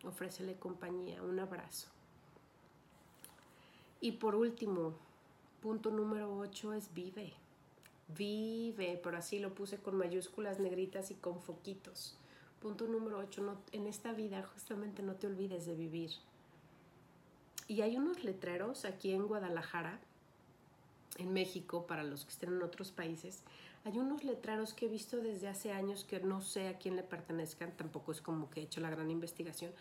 ofrécele 0.05 0.55
compañía, 0.55 1.23
un 1.23 1.39
abrazo. 1.41 1.89
Y 4.01 4.13
por 4.13 4.35
último, 4.35 4.95
punto 5.61 5.91
número 5.91 6.37
8 6.39 6.73
es 6.73 6.93
vive 6.95 7.35
vive, 8.17 9.01
pero 9.03 9.17
así 9.17 9.39
lo 9.39 9.55
puse 9.55 9.79
con 9.79 9.97
mayúsculas 9.97 10.59
negritas 10.59 11.11
y 11.11 11.15
con 11.15 11.41
foquitos. 11.41 12.17
Punto 12.61 12.87
número 12.87 13.19
8, 13.19 13.59
en 13.73 13.87
esta 13.87 14.13
vida 14.13 14.43
justamente 14.55 15.03
no 15.03 15.15
te 15.15 15.27
olvides 15.27 15.67
de 15.67 15.75
vivir. 15.75 16.11
Y 17.69 17.81
hay 17.81 17.97
unos 17.97 18.23
letreros 18.25 18.85
aquí 18.85 19.13
en 19.13 19.27
Guadalajara, 19.27 20.01
en 21.19 21.33
México, 21.33 21.87
para 21.87 22.05
los 22.05 22.25
que 22.25 22.33
estén 22.33 22.53
en 22.55 22.63
otros 22.63 22.93
países, 22.93 23.43
hay 23.85 23.99
unos 23.99 24.23
letreros 24.23 24.75
que 24.75 24.87
he 24.87 24.89
visto 24.89 25.17
desde 25.17 25.49
hace 25.49 25.73
años 25.73 26.05
que 26.05 26.21
no 26.21 26.41
sé 26.41 26.69
a 26.69 26.79
quién 26.79 26.95
le 26.95 27.03
pertenezcan, 27.03 27.77
tampoco 27.77 28.13
es 28.13 28.21
como 28.21 28.49
que 28.49 28.61
he 28.61 28.65
hecho 28.65 28.81
la 28.81 28.91
gran 28.91 29.11
investigación, 29.11 29.73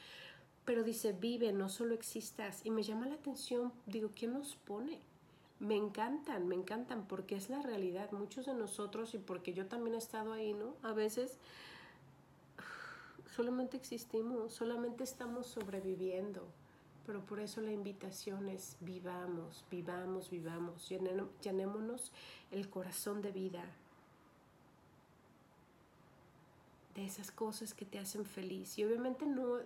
pero 0.65 0.84
dice, 0.84 1.13
vive, 1.13 1.52
no 1.54 1.70
solo 1.70 1.94
existas. 1.94 2.65
Y 2.65 2.72
me 2.72 2.84
llama 2.84 3.08
la 3.08 3.15
atención, 3.15 3.72
digo, 3.86 4.12
¿quién 4.15 4.34
nos 4.34 4.56
pone? 4.56 5.00
Me 5.62 5.76
encantan, 5.76 6.47
me 6.47 6.56
encantan 6.56 7.06
porque 7.08 7.36
es 7.36 7.50
la 7.50 7.62
realidad. 7.62 8.12
Muchos 8.12 8.47
de 8.47 8.56
nosotros, 8.56 9.13
y 9.13 9.19
porque 9.19 9.54
yo 9.54 9.67
también 9.67 9.93
he 9.93 10.00
estado 10.00 10.34
ahí, 10.34 10.54
¿no? 10.54 10.74
A 10.82 10.91
veces 10.91 11.38
solamente 13.36 13.78
existimos, 13.78 14.54
solamente 14.54 15.04
estamos 15.04 15.45
sobreviviendo. 15.45 16.47
Pero 17.06 17.21
por 17.21 17.39
eso 17.39 17.62
la 17.62 17.71
invitación 17.71 18.50
es 18.50 18.76
vivamos, 18.80 19.63
vivamos, 19.69 20.32
vivamos, 20.32 20.89
llenémonos 20.89 22.12
el 22.50 22.69
corazón 22.69 23.21
de 23.21 23.32
vida, 23.32 23.63
de 26.95 27.06
esas 27.06 27.32
cosas 27.32 27.76
que 27.76 27.86
te 27.86 28.00
hacen 28.00 28.26
feliz. 28.26 28.80
Y 28.80 28.84
obviamente 28.84 29.28
no, 29.28 29.58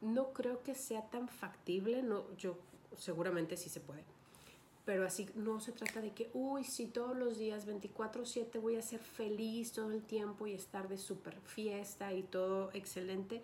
no 0.00 0.32
creo 0.32 0.62
que 0.62 0.74
sea 0.74 1.02
tan 1.10 1.28
factible, 1.28 2.02
no, 2.02 2.24
yo 2.36 2.56
seguramente 2.96 3.58
sí 3.58 3.68
se 3.68 3.80
puede. 3.80 4.21
Pero 4.84 5.06
así 5.06 5.28
no 5.34 5.60
se 5.60 5.72
trata 5.72 6.00
de 6.00 6.12
que, 6.12 6.30
uy, 6.34 6.64
si 6.64 6.86
todos 6.86 7.16
los 7.16 7.38
días 7.38 7.66
24/7 7.66 8.58
voy 8.60 8.76
a 8.76 8.82
ser 8.82 9.00
feliz 9.00 9.72
todo 9.72 9.92
el 9.92 10.02
tiempo 10.02 10.46
y 10.46 10.54
estar 10.54 10.88
de 10.88 10.98
súper 10.98 11.40
fiesta 11.40 12.12
y 12.12 12.22
todo 12.22 12.70
excelente. 12.72 13.42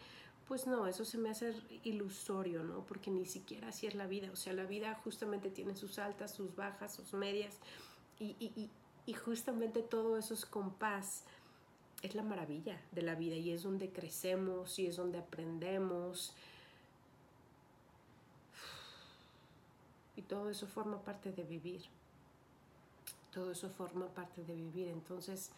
Pues 0.48 0.66
no, 0.66 0.86
eso 0.86 1.04
se 1.04 1.18
me 1.18 1.28
hace 1.30 1.54
ilusorio, 1.84 2.64
¿no? 2.64 2.84
Porque 2.86 3.10
ni 3.10 3.26
siquiera 3.26 3.68
así 3.68 3.86
es 3.86 3.94
la 3.94 4.06
vida. 4.06 4.30
O 4.32 4.36
sea, 4.36 4.52
la 4.54 4.64
vida 4.64 4.94
justamente 5.04 5.50
tiene 5.50 5.76
sus 5.76 5.98
altas, 5.98 6.32
sus 6.32 6.56
bajas, 6.56 6.94
sus 6.94 7.12
medias. 7.12 7.54
Y, 8.18 8.34
y, 8.40 8.70
y 9.06 9.12
justamente 9.12 9.82
todo 9.82 10.18
eso 10.18 10.34
es 10.34 10.44
compás 10.44 11.24
es 12.02 12.14
la 12.14 12.22
maravilla 12.22 12.80
de 12.92 13.02
la 13.02 13.14
vida 13.14 13.34
y 13.34 13.50
es 13.50 13.62
donde 13.62 13.90
crecemos 13.90 14.78
y 14.78 14.86
es 14.86 14.96
donde 14.96 15.18
aprendemos. 15.18 16.34
Y 20.18 20.22
todo 20.22 20.50
eso 20.50 20.66
forma 20.66 20.98
parte 20.98 21.30
de 21.30 21.44
vivir. 21.44 21.80
Todo 23.32 23.52
eso 23.52 23.70
forma 23.70 24.08
parte 24.08 24.42
de 24.42 24.52
vivir. 24.52 24.88
Entonces, 24.88 25.50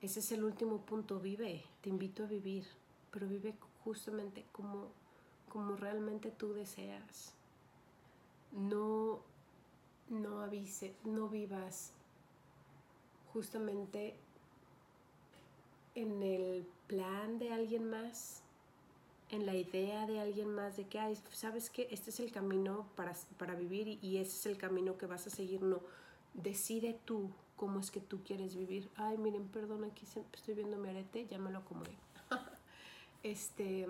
ese 0.00 0.20
es 0.20 0.30
el 0.30 0.44
último 0.44 0.78
punto. 0.78 1.18
Vive. 1.18 1.64
Te 1.80 1.88
invito 1.88 2.22
a 2.22 2.26
vivir. 2.26 2.64
Pero 3.10 3.26
vive 3.26 3.56
justamente 3.82 4.44
como, 4.52 4.86
como 5.52 5.74
realmente 5.74 6.30
tú 6.30 6.54
deseas. 6.54 7.32
No, 8.52 9.18
no 10.08 10.40
avise, 10.40 10.94
no 11.02 11.28
vivas 11.28 11.90
justamente 13.32 14.14
en 15.96 16.22
el 16.22 16.64
plan 16.86 17.40
de 17.40 17.52
alguien 17.52 17.90
más, 17.90 18.43
en 19.34 19.46
la 19.46 19.54
idea 19.54 20.06
de 20.06 20.20
alguien 20.20 20.48
más 20.48 20.76
de 20.76 20.86
que, 20.86 20.98
ay, 20.98 21.18
sabes 21.32 21.70
que 21.70 21.88
este 21.90 22.10
es 22.10 22.20
el 22.20 22.32
camino 22.32 22.86
para, 22.96 23.14
para 23.38 23.54
vivir 23.54 23.98
y 24.02 24.18
ese 24.18 24.36
es 24.36 24.46
el 24.46 24.56
camino 24.56 24.96
que 24.96 25.06
vas 25.06 25.26
a 25.26 25.30
seguir. 25.30 25.62
No, 25.62 25.80
decide 26.34 26.98
tú 27.04 27.30
cómo 27.56 27.80
es 27.80 27.90
que 27.90 28.00
tú 28.00 28.22
quieres 28.22 28.54
vivir. 28.54 28.90
Ay, 28.96 29.18
miren, 29.18 29.48
perdón, 29.48 29.84
aquí 29.84 30.06
estoy 30.32 30.54
viendo 30.54 30.76
mi 30.76 30.88
arete, 30.88 31.26
ya 31.26 31.38
me 31.38 31.50
lo 31.50 31.58
acomodé. 31.58 31.96
este. 33.22 33.88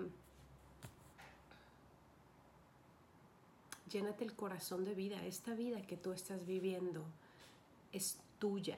Llénate 3.91 4.25
el 4.25 4.33
corazón 4.33 4.83
de 4.83 4.93
vida. 4.95 5.23
Esta 5.25 5.53
vida 5.53 5.81
que 5.83 5.95
tú 5.95 6.11
estás 6.11 6.45
viviendo 6.45 7.03
es 7.91 8.17
tuya 8.39 8.77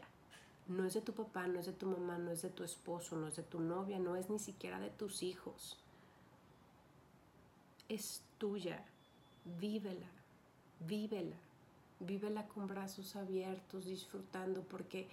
no 0.68 0.86
es 0.86 0.94
de 0.94 1.02
tu 1.02 1.14
papá, 1.14 1.48
no 1.48 1.60
es 1.60 1.66
de 1.66 1.74
tu 1.74 1.86
mamá, 1.86 2.18
no 2.18 2.32
es 2.32 2.42
de 2.42 2.50
tu 2.50 2.64
esposo, 2.64 3.16
no 3.16 3.28
es 3.28 3.36
de 3.36 3.44
tu 3.44 3.60
novia, 3.60 4.00
no 4.00 4.16
es 4.16 4.30
ni 4.30 4.40
siquiera 4.40 4.80
de 4.80 4.90
tus 4.90 5.24
hijos. 5.24 5.78
Es 7.90 8.22
tuya. 8.38 8.84
Vívela, 9.60 10.08
vívela, 10.82 11.38
vívela 12.02 12.48
con 12.48 12.68
brazos 12.68 13.16
abiertos, 13.16 13.86
disfrutando, 13.86 14.62
porque 14.64 15.08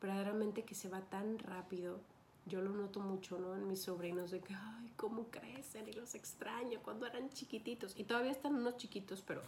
verdaderamente 0.00 0.62
que 0.64 0.76
se 0.76 0.88
va 0.88 1.00
tan 1.00 1.38
rápido. 1.40 1.98
Yo 2.46 2.60
lo 2.62 2.70
noto 2.70 3.00
mucho, 3.00 3.38
¿no? 3.38 3.54
En 3.54 3.66
mis 3.66 3.82
sobrinos 3.82 4.30
de 4.30 4.40
que, 4.40 4.54
ay, 4.54 4.92
cómo 4.96 5.26
crecen 5.30 5.88
y 5.88 5.92
los 5.92 6.14
extraño 6.14 6.80
cuando 6.82 7.06
eran 7.06 7.30
chiquititos. 7.30 7.94
Y 7.98 8.04
todavía 8.04 8.30
están 8.30 8.54
unos 8.54 8.76
chiquitos, 8.76 9.22
pero 9.22 9.42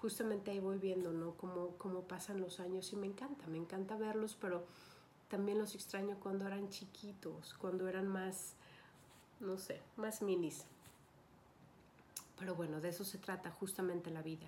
justamente 0.00 0.50
ahí 0.50 0.58
voy 0.58 0.78
viendo, 0.78 1.12
¿no? 1.12 1.34
Cómo, 1.34 1.76
cómo 1.78 2.02
pasan 2.02 2.40
los 2.40 2.60
años 2.60 2.92
y 2.92 2.96
me 2.96 3.06
encanta, 3.06 3.46
me 3.46 3.58
encanta 3.58 3.96
verlos, 3.96 4.36
pero 4.40 4.66
también 5.28 5.58
los 5.58 5.74
extraño 5.74 6.18
cuando 6.20 6.46
eran 6.46 6.68
chiquitos, 6.68 7.54
cuando 7.54 7.88
eran 7.88 8.08
más, 8.08 8.54
no 9.40 9.56
sé, 9.56 9.80
más 9.96 10.22
minis. 10.22 10.64
Pero 12.38 12.54
bueno, 12.54 12.80
de 12.80 12.88
eso 12.88 13.04
se 13.04 13.18
trata 13.18 13.50
justamente 13.50 14.10
la 14.10 14.22
vida. 14.22 14.46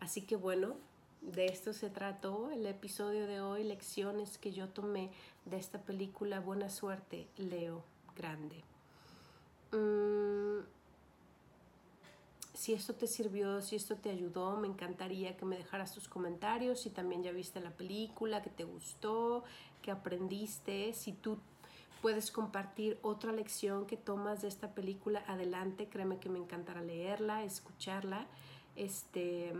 Así 0.00 0.22
que 0.22 0.36
bueno, 0.36 0.76
de 1.20 1.46
esto 1.46 1.72
se 1.72 1.90
trató 1.90 2.50
el 2.50 2.66
episodio 2.66 3.26
de 3.26 3.40
hoy, 3.40 3.64
lecciones 3.64 4.38
que 4.38 4.52
yo 4.52 4.68
tomé 4.68 5.10
de 5.44 5.56
esta 5.56 5.80
película 5.80 6.40
Buena 6.40 6.70
Suerte, 6.70 7.26
Leo 7.36 7.82
Grande. 8.16 8.62
Mm, 9.72 10.64
si 12.54 12.72
esto 12.72 12.94
te 12.94 13.06
sirvió, 13.06 13.60
si 13.60 13.76
esto 13.76 13.96
te 13.96 14.10
ayudó, 14.10 14.56
me 14.56 14.66
encantaría 14.66 15.36
que 15.36 15.44
me 15.44 15.56
dejaras 15.56 15.92
tus 15.92 16.08
comentarios, 16.08 16.80
si 16.80 16.90
también 16.90 17.22
ya 17.22 17.32
viste 17.32 17.60
la 17.60 17.70
película, 17.70 18.42
que 18.42 18.50
te 18.50 18.64
gustó, 18.64 19.44
que 19.82 19.90
aprendiste, 19.90 20.92
si 20.94 21.12
tú 21.12 21.38
puedes 22.06 22.30
compartir 22.30 23.00
otra 23.02 23.32
lección 23.32 23.84
que 23.84 23.96
tomas 23.96 24.40
de 24.40 24.46
esta 24.46 24.76
película, 24.76 25.24
adelante, 25.26 25.88
créeme 25.88 26.20
que 26.20 26.28
me 26.28 26.38
encantará 26.38 26.80
leerla, 26.80 27.42
escucharla. 27.42 28.28
Este, 28.76 29.52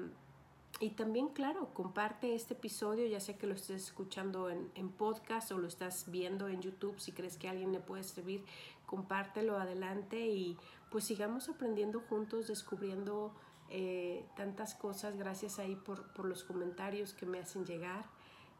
y 0.78 0.90
también, 0.90 1.26
claro, 1.30 1.74
comparte 1.74 2.36
este 2.36 2.54
episodio, 2.54 3.04
ya 3.08 3.18
sea 3.18 3.36
que 3.36 3.48
lo 3.48 3.54
estés 3.54 3.82
escuchando 3.82 4.48
en, 4.48 4.70
en, 4.76 4.90
podcast 4.90 5.50
o 5.50 5.58
lo 5.58 5.66
estás 5.66 6.08
viendo 6.08 6.46
en 6.46 6.62
YouTube, 6.62 7.00
si 7.00 7.10
crees 7.10 7.36
que 7.36 7.48
alguien 7.48 7.72
le 7.72 7.80
puede 7.80 8.04
servir, 8.04 8.44
compártelo 8.86 9.58
adelante 9.58 10.28
y 10.28 10.56
pues 10.88 11.02
sigamos 11.02 11.48
aprendiendo 11.48 11.98
juntos, 11.98 12.46
descubriendo 12.46 13.34
eh, 13.70 14.24
tantas 14.36 14.76
cosas, 14.76 15.16
gracias 15.16 15.58
ahí 15.58 15.74
por, 15.74 16.12
por, 16.12 16.26
los 16.26 16.44
comentarios 16.44 17.12
que 17.12 17.26
me 17.26 17.40
hacen 17.40 17.66
llegar. 17.66 18.04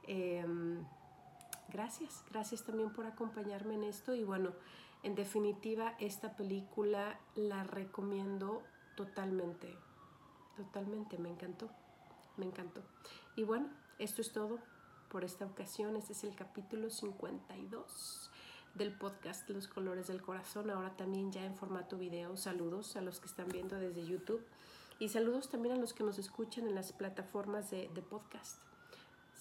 Em, 0.09 0.85
gracias, 1.69 2.25
gracias 2.31 2.63
también 2.63 2.91
por 2.91 3.07
acompañarme 3.07 3.75
en 3.75 3.85
esto 3.85 4.15
y 4.15 4.25
bueno, 4.25 4.53
en 5.03 5.15
definitiva 5.15 5.95
esta 6.01 6.37
película 6.37 7.19
la 7.35 7.65
recomiendo 7.65 8.63
totalmente, 8.97 9.77
totalmente, 10.57 11.19
me 11.19 11.31
encantó, 11.31 11.71
me 12.37 12.47
encantó. 12.47 12.83
Y 13.37 13.45
bueno, 13.45 13.69
esto 13.99 14.21
es 14.21 14.33
todo 14.33 14.59
por 15.09 15.25
esta 15.25 15.47
ocasión, 15.47 15.97
este 15.97 16.13
es 16.13 16.25
el 16.25 16.35
capítulo 16.35 16.91
52 16.91 18.31
del 18.75 18.93
podcast 18.93 19.49
Los 19.49 19.69
Colores 19.69 20.09
del 20.09 20.21
Corazón, 20.23 20.71
ahora 20.71 20.97
también 20.97 21.33
ya 21.33 21.45
en 21.45 21.57
formato 21.57 21.97
video. 21.97 22.37
Saludos 22.37 22.97
a 22.97 23.01
los 23.01 23.21
que 23.21 23.27
están 23.27 23.49
viendo 23.49 23.77
desde 23.77 24.05
YouTube 24.05 24.45
y 24.99 25.09
saludos 25.09 25.49
también 25.49 25.77
a 25.77 25.79
los 25.79 25.95
que 25.95 26.05
nos 26.05 26.19
escuchan 26.19 26.67
en 26.67 26.75
las 26.75 26.93
plataformas 26.93 27.71
de, 27.71 27.89
de 27.95 28.03
podcast. 28.03 28.61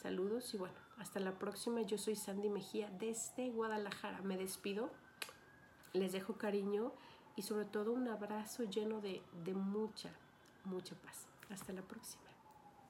Saludos 0.01 0.53
y 0.53 0.57
bueno, 0.57 0.75
hasta 0.97 1.19
la 1.19 1.39
próxima. 1.39 1.81
Yo 1.81 1.97
soy 1.97 2.15
Sandy 2.15 2.49
Mejía 2.49 2.89
desde 2.99 3.49
Guadalajara. 3.49 4.21
Me 4.21 4.37
despido, 4.37 4.91
les 5.93 6.11
dejo 6.11 6.37
cariño 6.37 6.91
y 7.35 7.41
sobre 7.41 7.65
todo 7.65 7.93
un 7.93 8.07
abrazo 8.07 8.63
lleno 8.63 9.01
de, 9.01 9.23
de 9.43 9.53
mucha, 9.53 10.11
mucha 10.65 10.95
paz. 10.95 11.27
Hasta 11.49 11.73
la 11.73 11.81
próxima. 11.81 12.24